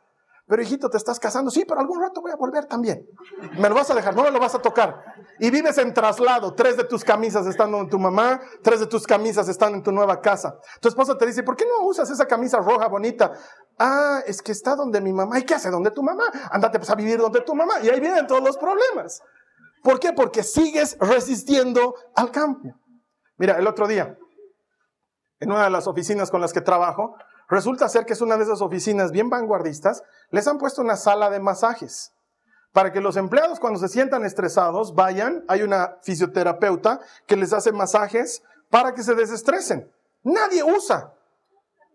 [0.49, 1.51] Pero hijito, te estás casando.
[1.51, 3.05] Sí, pero algún rato voy a volver también.
[3.59, 4.99] Me lo vas a dejar, no me lo vas a tocar.
[5.39, 6.55] Y vives en traslado.
[6.55, 9.91] Tres de tus camisas están en tu mamá, tres de tus camisas están en tu
[9.91, 10.57] nueva casa.
[10.81, 13.31] Tu esposa te dice, ¿por qué no usas esa camisa roja bonita?
[13.77, 15.37] Ah, es que está donde mi mamá.
[15.37, 16.23] ¿Y qué hace donde tu mamá?
[16.49, 17.75] Ándate pues a vivir donde tu mamá.
[17.83, 19.21] Y ahí vienen todos los problemas.
[19.83, 20.13] ¿Por qué?
[20.13, 22.78] Porque sigues resistiendo al cambio.
[23.39, 24.17] Mira, el otro día,
[25.39, 27.15] en una de las oficinas con las que trabajo,
[27.47, 31.29] resulta ser que es una de esas oficinas bien vanguardistas, les han puesto una sala
[31.29, 32.11] de masajes.
[32.73, 37.71] Para que los empleados cuando se sientan estresados vayan, hay una fisioterapeuta que les hace
[37.71, 39.89] masajes para que se desestresen.
[40.21, 41.13] Nadie usa.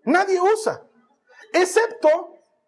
[0.06, 0.82] Nadie usa.
[1.52, 2.08] Excepto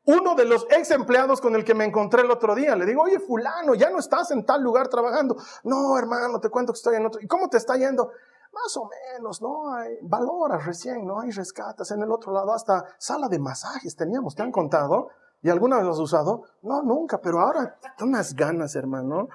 [0.05, 2.77] uno de los ex empleados con el que me encontré el otro día.
[2.77, 5.37] Le digo, oye, fulano, ya no estás en tal lugar trabajando.
[5.65, 7.21] No, hermano, te cuento que estoy en otro.
[7.23, 8.13] ¿Y cómo te está yendo?
[8.65, 9.75] Más o menos, ¿no?
[9.75, 11.21] Hay, valoras recién, ¿no?
[11.21, 15.11] Hay rescatas en el otro lado, hasta sala de masajes teníamos, ¿te han contado?
[15.43, 16.45] ¿Y alguna vez lo has usado?
[16.63, 19.29] No, nunca, pero ahora unas ganas, hermano.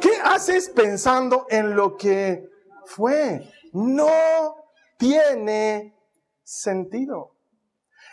[0.00, 2.50] ¿Qué haces pensando en lo que
[2.84, 3.50] fue?
[3.72, 4.06] No
[4.98, 5.96] tiene
[6.42, 7.32] sentido.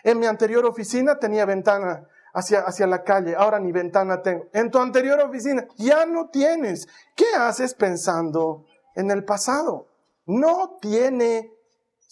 [0.03, 4.45] En mi anterior oficina tenía ventana hacia, hacia la calle, ahora ni ventana tengo.
[4.53, 6.87] En tu anterior oficina ya no tienes.
[7.15, 9.92] ¿Qué haces pensando en el pasado?
[10.25, 11.53] No tiene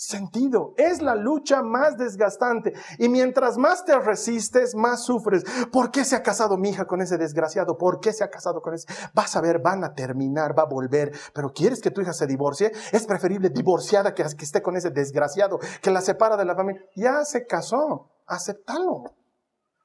[0.02, 0.74] sentido.
[0.78, 2.74] Es la lucha más desgastante.
[2.98, 5.44] Y mientras más te resistes, más sufres.
[5.72, 7.78] ¿Por qué se ha casado mi hija con ese desgraciado?
[7.78, 8.88] ¿Por qué se ha casado con ese?
[9.14, 11.12] Vas a ver, van a terminar, va a volver.
[11.34, 12.72] Pero ¿quieres que tu hija se divorcie?
[12.92, 16.82] Es preferible divorciada que, esté con ese desgraciado, que la separa de la familia.
[16.96, 18.10] Ya se casó.
[18.26, 19.04] Aceptalo.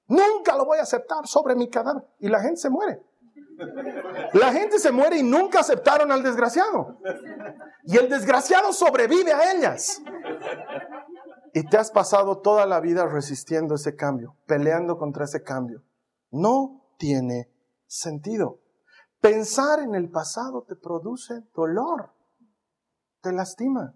[0.09, 2.05] Nunca lo voy a aceptar sobre mi cadáver.
[2.21, 3.03] Y la gente se muere.
[4.33, 6.99] La gente se muere y nunca aceptaron al desgraciado.
[7.85, 10.03] Y el desgraciado sobrevive a ellas.
[11.55, 15.83] Y te has pasado toda la vida resistiendo ese cambio, peleando contra ese cambio.
[16.31, 17.51] No tiene
[17.87, 18.61] sentido.
[19.21, 22.12] Pensar en el pasado te produce dolor,
[23.23, 23.95] te lastima.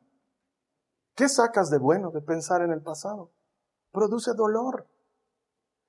[1.14, 3.31] ¿Qué sacas de bueno de pensar en el pasado?
[3.92, 4.88] Produce dolor.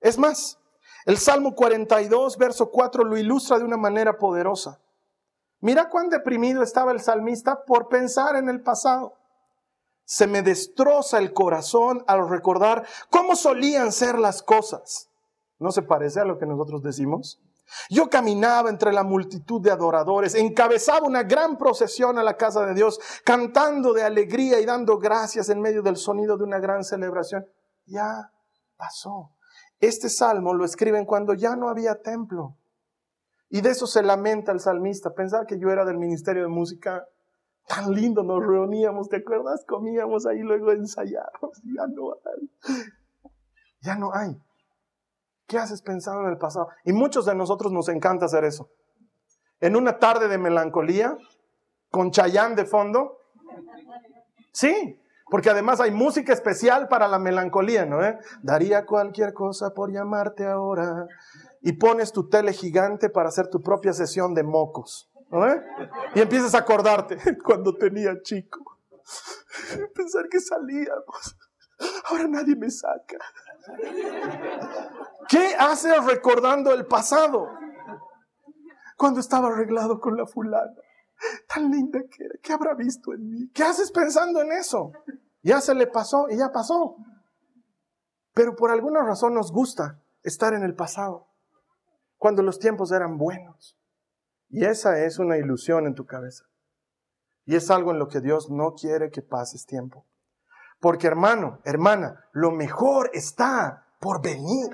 [0.01, 0.61] Es más,
[1.05, 4.79] el Salmo 42, verso 4 lo ilustra de una manera poderosa.
[5.59, 9.13] Mira cuán deprimido estaba el salmista por pensar en el pasado.
[10.03, 15.09] Se me destroza el corazón al recordar cómo solían ser las cosas.
[15.59, 17.39] ¿No se parece a lo que nosotros decimos?
[17.89, 22.73] Yo caminaba entre la multitud de adoradores, encabezaba una gran procesión a la casa de
[22.73, 27.45] Dios, cantando de alegría y dando gracias en medio del sonido de una gran celebración.
[27.85, 28.31] Ya
[28.75, 29.31] pasó.
[29.81, 32.55] Este salmo lo escriben cuando ya no había templo.
[33.49, 35.13] Y de eso se lamenta el salmista.
[35.13, 37.05] Pensar que yo era del ministerio de música,
[37.67, 39.65] tan lindo, nos reuníamos, ¿te acuerdas?
[39.67, 41.61] Comíamos ahí, luego ensayábamos.
[41.63, 42.85] Ya no hay.
[43.81, 44.39] Ya no hay.
[45.47, 46.69] ¿Qué haces pensando en el pasado?
[46.85, 48.69] Y muchos de nosotros nos encanta hacer eso.
[49.59, 51.17] En una tarde de melancolía,
[51.89, 53.17] con Chayán de fondo.
[54.53, 55.00] Sí,
[55.31, 58.03] porque además hay música especial para la melancolía, ¿no?
[58.03, 58.19] Eh?
[58.43, 61.07] Daría cualquier cosa por llamarte ahora.
[61.61, 65.47] Y pones tu tele gigante para hacer tu propia sesión de mocos, ¿no?
[65.47, 65.63] Eh?
[66.15, 68.77] Y empiezas a acordarte cuando tenía chico.
[69.95, 71.37] Pensar que salíamos.
[72.09, 73.17] Ahora nadie me saca.
[75.29, 77.47] ¿Qué haces recordando el pasado?
[78.97, 80.75] Cuando estaba arreglado con la fulana.
[81.47, 82.36] Tan linda que era.
[82.41, 83.49] ¿Qué habrá visto en mí?
[83.53, 84.91] ¿Qué haces pensando en eso?
[85.43, 86.97] Ya se le pasó y ya pasó.
[88.34, 91.27] Pero por alguna razón nos gusta estar en el pasado,
[92.17, 93.77] cuando los tiempos eran buenos.
[94.49, 96.45] Y esa es una ilusión en tu cabeza.
[97.45, 100.05] Y es algo en lo que Dios no quiere que pases tiempo.
[100.79, 104.69] Porque hermano, hermana, lo mejor está por venir.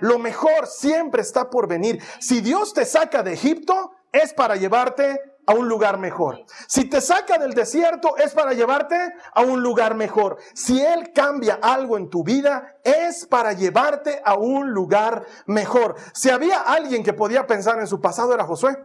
[0.00, 2.02] Lo mejor siempre está por venir.
[2.20, 6.44] Si Dios te saca de Egipto, es para llevarte a un lugar mejor.
[6.66, 8.96] Si te saca del desierto es para llevarte
[9.32, 10.38] a un lugar mejor.
[10.54, 15.94] Si Él cambia algo en tu vida es para llevarte a un lugar mejor.
[16.12, 18.76] Si había alguien que podía pensar en su pasado era Josué.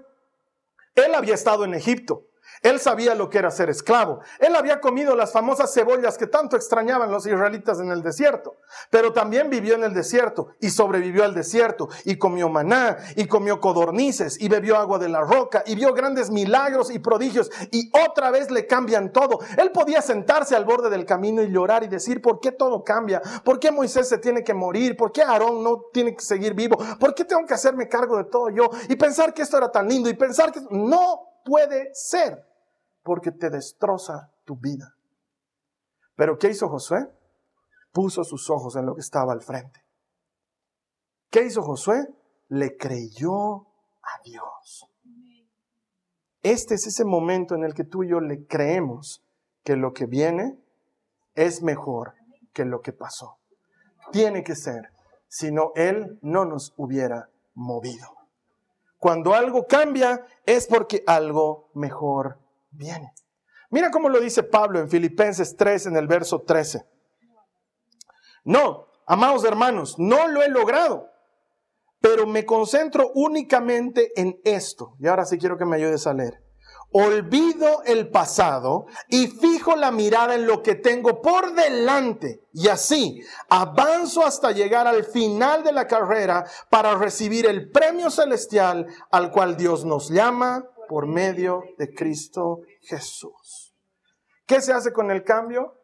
[0.96, 2.26] Él había estado en Egipto.
[2.62, 4.20] Él sabía lo que era ser esclavo.
[4.40, 8.58] Él había comido las famosas cebollas que tanto extrañaban los israelitas en el desierto.
[8.90, 13.60] Pero también vivió en el desierto y sobrevivió al desierto y comió maná y comió
[13.60, 18.32] codornices y bebió agua de la roca y vio grandes milagros y prodigios y otra
[18.32, 19.40] vez le cambian todo.
[19.58, 23.22] Él podía sentarse al borde del camino y llorar y decir, ¿por qué todo cambia?
[23.44, 24.96] ¿Por qué Moisés se tiene que morir?
[24.96, 26.78] ¿Por qué Aarón no tiene que seguir vivo?
[27.00, 28.70] ¿Por qué tengo que hacerme cargo de todo yo?
[28.90, 32.46] Y pensar que esto era tan lindo y pensar que no puede ser
[33.04, 34.96] porque te destroza tu vida.
[36.16, 37.08] Pero ¿qué hizo Josué?
[37.92, 39.84] Puso sus ojos en lo que estaba al frente.
[41.30, 42.08] ¿Qué hizo Josué?
[42.50, 43.68] Le creyó
[44.04, 44.88] a Dios.
[46.44, 49.24] Este es ese momento en el que tú y yo le creemos
[49.64, 50.60] que lo que viene
[51.36, 52.16] es mejor
[52.54, 53.38] que lo que pasó.
[54.12, 54.90] Tiene que ser,
[55.28, 58.21] si no, Él no nos hubiera movido.
[59.02, 62.38] Cuando algo cambia es porque algo mejor
[62.70, 63.12] viene.
[63.72, 66.86] Mira cómo lo dice Pablo en Filipenses 3 en el verso 13.
[68.44, 71.10] No, amados hermanos, no lo he logrado,
[72.00, 74.94] pero me concentro únicamente en esto.
[75.00, 76.41] Y ahora sí quiero que me ayudes a leer.
[76.92, 82.48] Olvido el pasado y fijo la mirada en lo que tengo por delante.
[82.54, 88.88] Y así avanzo hasta llegar al final de la carrera para recibir el premio celestial
[89.12, 93.74] al cual Dios nos llama por medio de Cristo Jesús.
[94.46, 95.78] ¿Qué se hace con el cambio?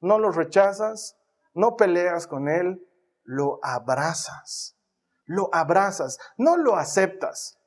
[0.00, 1.16] No lo rechazas,
[1.54, 2.84] no peleas con él,
[3.22, 4.76] lo abrazas.
[5.26, 7.60] Lo abrazas, no lo aceptas.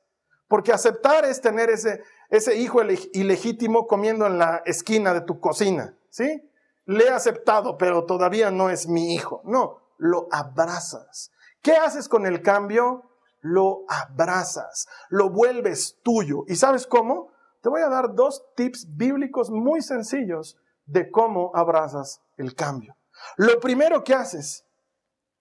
[0.48, 2.02] Porque aceptar es tener ese,
[2.36, 2.80] ese hijo
[3.12, 6.50] ilegítimo comiendo en la esquina de tu cocina, ¿sí?
[6.84, 9.40] Le he aceptado, pero todavía no es mi hijo.
[9.44, 11.30] No, lo abrazas.
[11.62, 13.10] ¿Qué haces con el cambio?
[13.40, 16.44] Lo abrazas, lo vuelves tuyo.
[16.46, 17.30] ¿Y sabes cómo?
[17.62, 22.96] Te voy a dar dos tips bíblicos muy sencillos de cómo abrazas el cambio.
[23.36, 24.66] Lo primero que haces,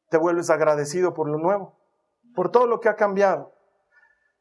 [0.10, 1.76] te vuelves agradecido por lo nuevo,
[2.36, 3.54] por todo lo que ha cambiado.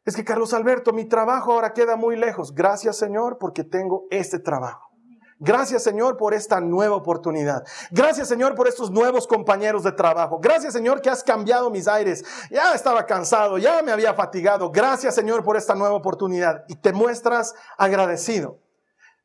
[0.04, 2.54] Es que Carlos Alberto, mi trabajo ahora queda muy lejos.
[2.54, 4.90] Gracias Señor porque tengo este trabajo.
[5.38, 7.64] Gracias Señor por esta nueva oportunidad.
[7.90, 10.38] Gracias Señor por estos nuevos compañeros de trabajo.
[10.40, 12.24] Gracias Señor que has cambiado mis aires.
[12.50, 14.70] Ya estaba cansado, ya me había fatigado.
[14.70, 16.64] Gracias Señor por esta nueva oportunidad.
[16.68, 18.58] Y te muestras agradecido.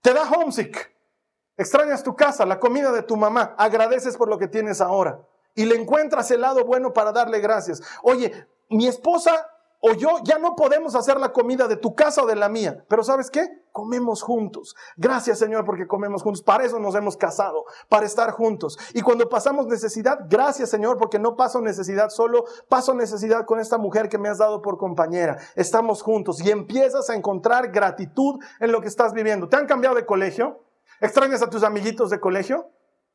[0.01, 0.91] Te da homesick.
[1.55, 3.55] Extrañas tu casa, la comida de tu mamá.
[3.57, 5.19] Agradeces por lo que tienes ahora.
[5.55, 7.81] Y le encuentras el lado bueno para darle gracias.
[8.03, 9.47] Oye, mi esposa
[9.79, 12.83] o yo ya no podemos hacer la comida de tu casa o de la mía,
[12.87, 13.47] pero ¿sabes qué?
[13.71, 14.75] Comemos juntos.
[14.95, 16.41] Gracias Señor porque comemos juntos.
[16.41, 18.77] Para eso nos hemos casado, para estar juntos.
[18.93, 23.77] Y cuando pasamos necesidad, gracias Señor porque no paso necesidad solo, paso necesidad con esta
[23.77, 25.37] mujer que me has dado por compañera.
[25.55, 29.47] Estamos juntos y empiezas a encontrar gratitud en lo que estás viviendo.
[29.47, 30.63] ¿Te han cambiado de colegio?
[30.99, 32.71] ¿Extrañas a tus amiguitos de colegio?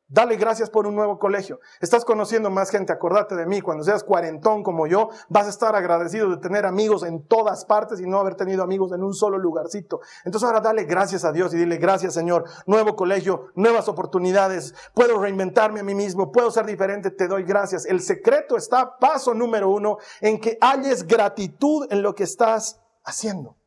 [0.09, 1.59] Dale gracias por un nuevo colegio.
[1.79, 3.61] Estás conociendo más gente, acordate de mí.
[3.61, 7.99] Cuando seas cuarentón como yo, vas a estar agradecido de tener amigos en todas partes
[7.99, 10.01] y no haber tenido amigos en un solo lugarcito.
[10.25, 12.43] Entonces ahora dale gracias a Dios y dile gracias Señor.
[12.67, 14.75] Nuevo colegio, nuevas oportunidades.
[14.93, 17.85] Puedo reinventarme a mí mismo, puedo ser diferente, te doy gracias.
[17.85, 23.57] El secreto está, paso número uno, en que halles gratitud en lo que estás haciendo.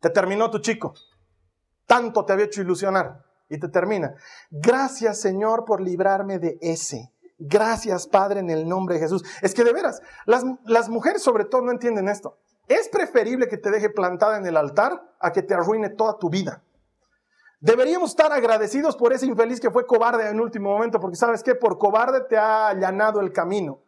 [0.00, 0.94] Te terminó tu chico.
[1.86, 4.14] Tanto te había hecho ilusionar y te termina.
[4.50, 7.12] Gracias Señor por librarme de ese.
[7.38, 9.24] Gracias Padre en el nombre de Jesús.
[9.42, 12.38] Es que de veras, las, las mujeres sobre todo no entienden esto.
[12.68, 16.30] Es preferible que te deje plantada en el altar a que te arruine toda tu
[16.30, 16.62] vida.
[17.60, 21.54] Deberíamos estar agradecidos por ese infeliz que fue cobarde en último momento, porque sabes que
[21.54, 23.80] por cobarde te ha allanado el camino.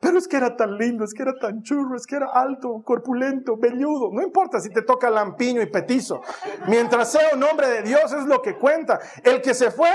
[0.00, 2.82] Pero es que era tan lindo, es que era tan churro, es que era alto,
[2.84, 4.10] corpulento, velludo.
[4.12, 6.20] No importa si te toca lampiño y petizo.
[6.68, 9.00] Mientras sea un hombre de Dios es lo que cuenta.
[9.24, 9.90] El que se fue,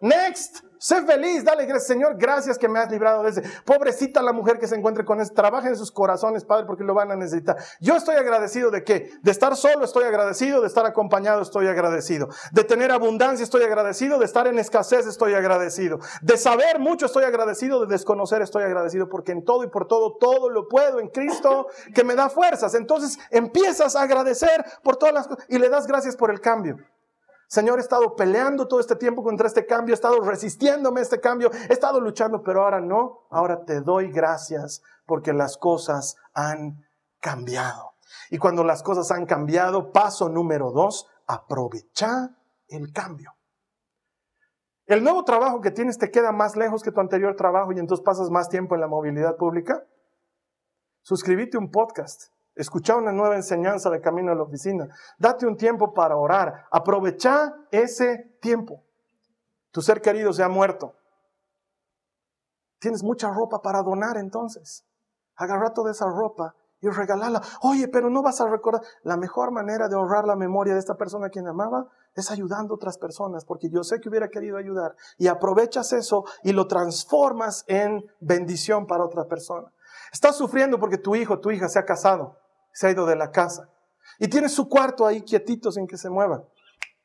[0.00, 0.62] next.
[0.84, 3.42] Sé feliz, dale gracias, Señor, gracias que me has librado de ese.
[3.64, 5.32] Pobrecita la mujer que se encuentre con ese.
[5.32, 7.56] Trabaja en sus corazones, Padre, porque lo van a necesitar.
[7.80, 9.10] Yo estoy agradecido de qué?
[9.22, 12.28] De estar solo estoy agradecido, de estar acompañado estoy agradecido.
[12.52, 16.00] De tener abundancia estoy agradecido, de estar en escasez estoy agradecido.
[16.20, 20.18] De saber mucho estoy agradecido, de desconocer estoy agradecido, porque en todo y por todo,
[20.20, 22.74] todo lo puedo en Cristo que me da fuerzas.
[22.74, 26.76] Entonces empiezas a agradecer por todas las cosas y le das gracias por el cambio.
[27.48, 31.20] Señor, he estado peleando todo este tiempo contra este cambio, he estado resistiéndome a este
[31.20, 36.84] cambio, he estado luchando, pero ahora no, ahora te doy gracias porque las cosas han
[37.20, 37.94] cambiado.
[38.30, 42.36] Y cuando las cosas han cambiado, paso número dos, aprovecha
[42.68, 43.34] el cambio.
[44.86, 48.04] El nuevo trabajo que tienes te queda más lejos que tu anterior trabajo y entonces
[48.04, 49.86] pasas más tiempo en la movilidad pública.
[51.02, 52.33] Suscríbete a un podcast.
[52.54, 54.88] Escucha una nueva enseñanza de camino a la oficina.
[55.18, 56.66] Date un tiempo para orar.
[56.70, 58.84] Aprovecha ese tiempo.
[59.72, 60.94] Tu ser querido se ha muerto.
[62.78, 64.86] Tienes mucha ropa para donar entonces.
[65.34, 67.42] Agarra toda esa ropa y regalarla.
[67.62, 68.82] Oye, pero no vas a recordar.
[69.02, 72.74] La mejor manera de honrar la memoria de esta persona a quien amaba es ayudando
[72.74, 74.94] a otras personas, porque yo sé que hubiera querido ayudar.
[75.18, 79.72] Y aprovechas eso y lo transformas en bendición para otra persona.
[80.12, 82.43] Estás sufriendo porque tu hijo, tu hija se ha casado
[82.74, 83.70] se ha ido de la casa.
[84.18, 86.44] Y tienes su cuarto ahí quietito sin que se mueva.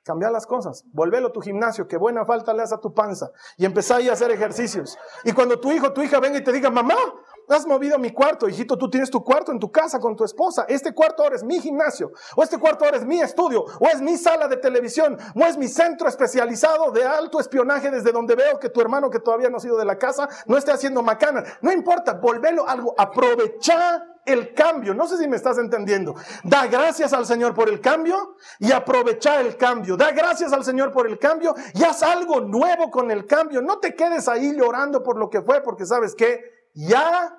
[0.04, 0.84] Cambia las cosas.
[0.92, 3.32] Volvelo a tu gimnasio, que buena falta le hace a tu panza.
[3.58, 4.98] Y empezá ahí a hacer ejercicios.
[5.24, 6.96] Y cuando tu hijo, tu hija venga y te diga, mamá,
[7.56, 10.66] has movido mi cuarto, hijito, tú tienes tu cuarto en tu casa con tu esposa.
[10.68, 14.02] Este cuarto ahora es mi gimnasio, o este cuarto ahora es mi estudio, o es
[14.02, 18.60] mi sala de televisión, o es mi centro especializado de alto espionaje desde donde veo
[18.60, 21.48] que tu hermano que todavía no ha sido de la casa no esté haciendo macanas.
[21.62, 24.94] No importa, volvelo algo, aprovecha el cambio.
[24.94, 26.16] No sé si me estás entendiendo.
[26.44, 29.98] Da gracias al Señor por el cambio y aprovecha el cambio.
[29.98, 33.62] Da gracias al Señor por el cambio y haz algo nuevo con el cambio.
[33.62, 36.42] No te quedes ahí llorando por lo que fue, porque sabes que
[36.74, 37.36] ya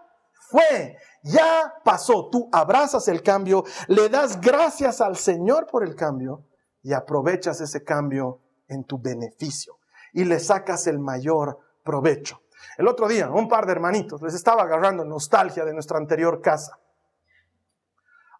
[0.51, 0.97] fue.
[1.23, 6.47] Ya pasó, tú abrazas el cambio, le das gracias al Señor por el cambio
[6.83, 9.79] y aprovechas ese cambio en tu beneficio
[10.13, 12.41] y le sacas el mayor provecho.
[12.81, 16.79] El otro día, un par de hermanitos les estaba agarrando nostalgia de nuestra anterior casa.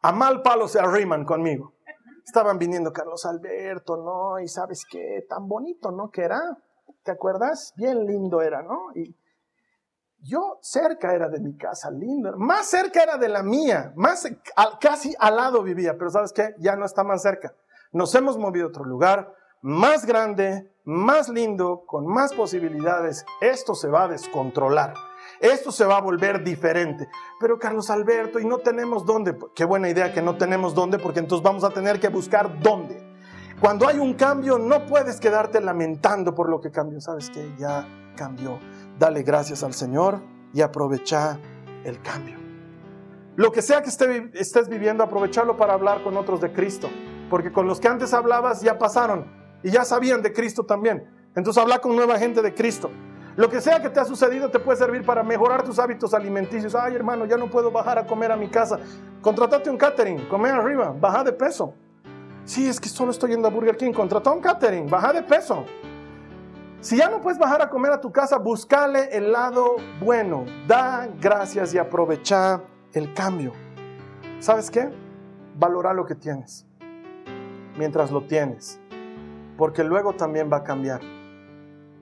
[0.01, 1.75] A mal palo se arriman conmigo.
[2.25, 4.41] Estaban viniendo Carlos Alberto, ¿no?
[4.41, 6.11] Y sabes qué, tan bonito, ¿no?
[6.11, 6.41] Que era,
[7.03, 7.75] ¿te acuerdas?
[7.77, 8.87] Bien lindo era, ¿no?
[8.95, 9.15] Y
[10.21, 12.35] yo cerca era de mi casa, lindo.
[12.39, 14.27] Más cerca era de la mía, más
[14.81, 16.55] casi al lado vivía, pero ¿sabes qué?
[16.57, 17.55] Ya no está más cerca.
[17.93, 23.25] Nos hemos movido a otro lugar, más grande, más lindo, con más posibilidades.
[23.41, 24.95] Esto se va a descontrolar.
[25.41, 27.09] Esto se va a volver diferente.
[27.39, 29.37] Pero Carlos Alberto, y no tenemos dónde.
[29.55, 33.07] Qué buena idea que no tenemos dónde, porque entonces vamos a tener que buscar dónde.
[33.61, 37.01] Cuando hay un cambio, no puedes quedarte lamentando por lo que cambió.
[37.01, 37.87] Sabes que ya
[38.17, 38.59] cambió.
[38.99, 40.21] Dale gracias al Señor
[40.53, 41.39] y aprovecha
[41.85, 42.39] el cambio.
[43.37, 46.89] Lo que sea que estés viviendo, aprovecharlo para hablar con otros de Cristo.
[47.31, 51.05] Porque con los que antes hablabas ya pasaron y ya sabían de Cristo también.
[51.35, 52.91] Entonces habla con nueva gente de Cristo.
[53.37, 56.75] Lo que sea que te ha sucedido te puede servir para mejorar tus hábitos alimenticios.
[56.75, 58.79] Ay, hermano, ya no puedo bajar a comer a mi casa.
[59.21, 61.75] Contratate un catering, come arriba, baja de peso.
[62.45, 63.93] Sí, es que solo estoy yendo a Burger King.
[63.93, 65.65] Contrata un catering, baja de peso.
[66.81, 70.45] Si ya no puedes bajar a comer a tu casa, buscale el lado bueno.
[70.67, 73.53] Da gracias y aprovecha el cambio.
[74.41, 74.91] ¿Sabes qué?
[75.57, 76.67] Valora lo que tienes
[77.77, 78.80] mientras lo tienes,
[79.61, 81.03] porque luego también va a cambiar.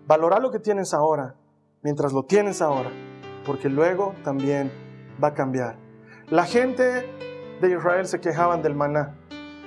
[0.06, 1.34] Valora lo que tienes ahora,
[1.82, 2.88] mientras lo tienes ahora,
[3.44, 4.70] porque luego también
[5.20, 5.74] va a cambiar.
[6.28, 6.84] La gente
[7.60, 9.16] de Israel se quejaban del maná.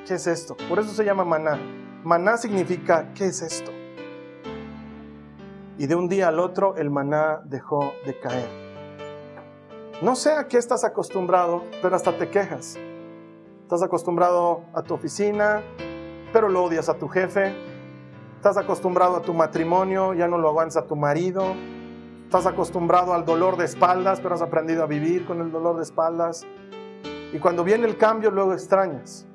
[0.07, 0.55] ¿Qué es esto?
[0.69, 1.59] Por eso se llama maná.
[2.05, 3.71] Maná significa, ¿qué es esto?
[5.77, 8.47] Y de un día al otro el maná dejó de caer.
[10.01, 12.77] No sé a qué estás acostumbrado, pero hasta te quejas.
[13.63, 15.61] Estás acostumbrado a tu oficina,
[16.31, 17.70] pero lo odias a tu jefe,
[18.41, 21.53] Estás acostumbrado a tu matrimonio, ya no lo aguantas a tu marido.
[22.23, 25.83] Estás acostumbrado al dolor de espaldas, pero has aprendido a vivir con el dolor de
[25.83, 26.47] espaldas.
[27.31, 29.27] Y cuando viene el cambio, luego extrañas.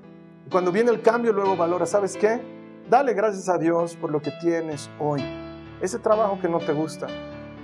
[0.45, 1.91] Y cuando viene el cambio, luego valoras.
[1.91, 2.43] ¿Sabes qué?
[2.91, 5.23] Dale gracias a Dios por lo que tienes hoy.
[5.81, 7.07] Ese trabajo que no te gusta.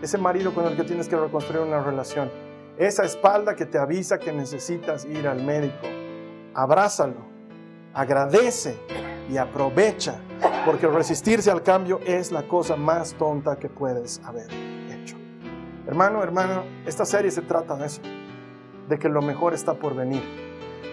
[0.00, 2.30] Ese marido con el que tienes que reconstruir una relación.
[2.78, 5.88] Esa espalda que te avisa que necesitas ir al médico.
[6.54, 7.32] Abrázalo.
[7.94, 8.78] Agradece
[9.28, 10.20] y aprovecha
[10.64, 14.46] porque resistirse al cambio es la cosa más tonta que puedes haber
[14.90, 15.16] hecho.
[15.86, 18.00] Hermano, hermano, esta serie se trata de eso,
[18.88, 20.22] de que lo mejor está por venir.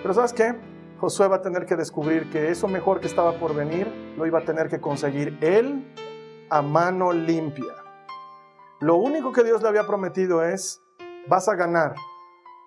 [0.02, 0.56] Pero ¿sabes qué?
[1.00, 4.40] Josué va a tener que descubrir que eso mejor que estaba por venir lo iba
[4.40, 5.94] a tener que conseguir él
[6.50, 7.76] a mano limpia.
[8.80, 10.82] Lo único que Dios le había prometido es,
[11.28, 11.94] vas a ganar,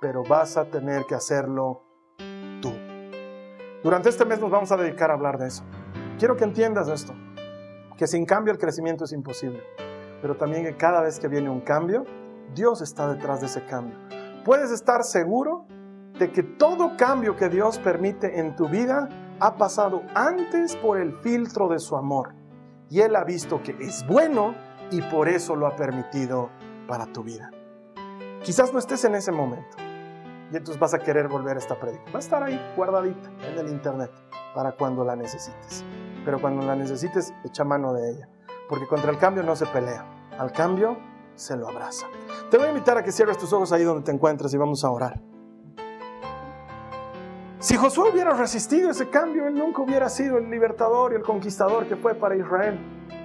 [0.01, 1.83] pero vas a tener que hacerlo
[2.61, 2.73] tú.
[3.83, 5.65] Durante este mes nos vamos a dedicar a hablar de eso.
[6.19, 7.15] Quiero que entiendas esto,
[7.97, 9.63] que sin cambio el crecimiento es imposible,
[10.21, 12.05] pero también que cada vez que viene un cambio,
[12.55, 13.97] Dios está detrás de ese cambio.
[14.45, 15.67] Puedes estar seguro
[16.19, 19.09] de que todo cambio que Dios permite en tu vida
[19.41, 22.35] ha pasado antes por el filtro de su amor
[22.89, 24.55] y Él ha visto que es bueno
[24.91, 26.51] y por eso lo ha permitido
[26.87, 27.51] para tu vida.
[28.43, 29.77] Quizás no estés en ese momento
[30.53, 32.05] y entonces vas a querer volver a esta prédica.
[32.13, 34.11] Va a estar ahí guardadita en el internet
[34.55, 35.85] para cuando la necesites
[36.25, 38.29] pero cuando la necesites, echa mano de ella.
[38.69, 40.05] Porque contra el cambio no se pelea,
[40.39, 40.97] al cambio
[41.35, 42.07] se lo abraza.
[42.51, 44.85] Te voy a invitar a que cierres tus ojos ahí donde te encuentres y vamos
[44.85, 45.21] a orar.
[47.59, 51.87] Si Josué hubiera resistido ese cambio, él nunca hubiera sido el libertador y el conquistador
[51.87, 52.79] que fue para Israel.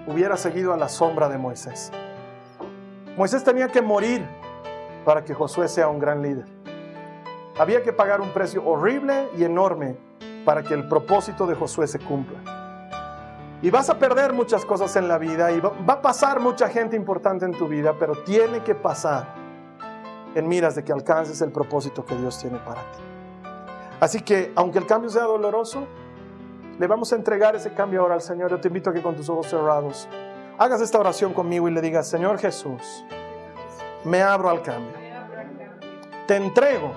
[0.05, 1.91] Hubiera seguido a la sombra de Moisés.
[3.17, 4.27] Moisés tenía que morir
[5.03, 6.45] para que Josué sea un gran líder.
[7.57, 9.97] Había que pagar un precio horrible y enorme
[10.45, 12.56] para que el propósito de Josué se cumpla.
[13.61, 16.95] Y vas a perder muchas cosas en la vida y va, a pasar mucha gente
[16.95, 19.33] importante en tu vida, pero tiene que pasar
[20.35, 22.99] en miras de que alcances el propósito que Dios tiene para ti.
[23.99, 25.87] Así que, aunque el cambio sea doloroso,
[26.77, 28.51] le vamos a entregar ese cambio ahora al Señor.
[28.51, 30.07] Yo te invito a que con tus ojos cerrados
[30.59, 33.03] hagas esta oración conmigo y le digas, Señor Jesús,
[34.03, 34.93] me abro al cambio.
[36.27, 36.91] Te entrego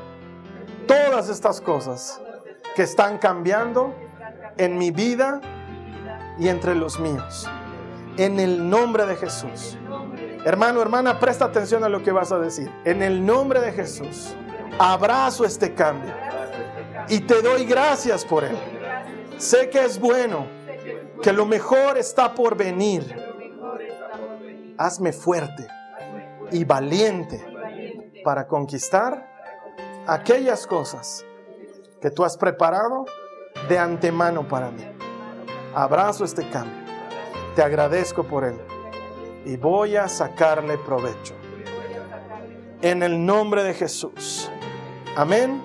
[0.87, 2.21] todas estas cosas
[2.75, 3.95] que están cambiando
[4.59, 5.41] en mi vida
[6.39, 7.49] y entre los míos.
[8.17, 9.79] En el nombre de Jesús.
[10.45, 12.71] Hermano, hermana, presta atención a lo que vas a decir.
[12.85, 14.35] En el nombre de Jesús,
[14.79, 16.13] abrazo este cambio
[17.09, 18.57] y te doy gracias por él.
[19.37, 20.47] Sé que es bueno,
[21.23, 23.17] que lo mejor está por venir.
[24.79, 25.67] Hazme fuerte
[26.53, 27.45] y valiente
[28.25, 29.29] para conquistar
[30.07, 31.25] aquellas cosas
[32.01, 33.05] que tú has preparado
[33.69, 35.00] de antemano para mí.
[35.75, 36.83] Abrazo este cambio.
[37.55, 38.59] Te agradezco por él
[39.45, 41.35] y voy a sacarle provecho.
[42.83, 44.51] En el nombre de Jesús.
[45.17, 45.63] Amén.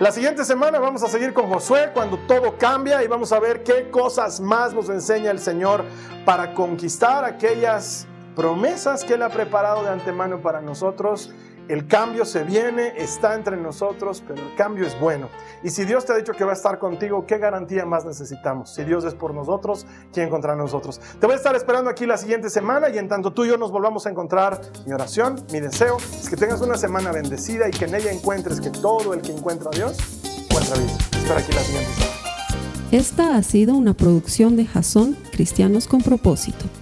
[0.00, 3.62] La siguiente semana vamos a seguir con Josué cuando todo cambia y vamos a ver
[3.62, 5.84] qué cosas más nos enseña el Señor
[6.24, 11.32] para conquistar aquellas promesas que Él ha preparado de antemano para nosotros.
[11.68, 15.28] El cambio se viene, está entre nosotros, pero el cambio es bueno.
[15.62, 18.74] Y si Dios te ha dicho que va a estar contigo, ¿qué garantía más necesitamos?
[18.74, 21.00] Si Dios es por nosotros, ¿quién contra nosotros?
[21.20, 23.56] Te voy a estar esperando aquí la siguiente semana y en tanto tú y yo
[23.56, 27.70] nos volvamos a encontrar, mi oración, mi deseo es que tengas una semana bendecida y
[27.70, 29.96] que en ella encuentres que todo el que encuentra a Dios
[30.50, 30.98] encuentra vida.
[31.12, 32.12] Espero aquí la siguiente semana.
[32.90, 36.81] Esta ha sido una producción de Jason Cristianos con propósito.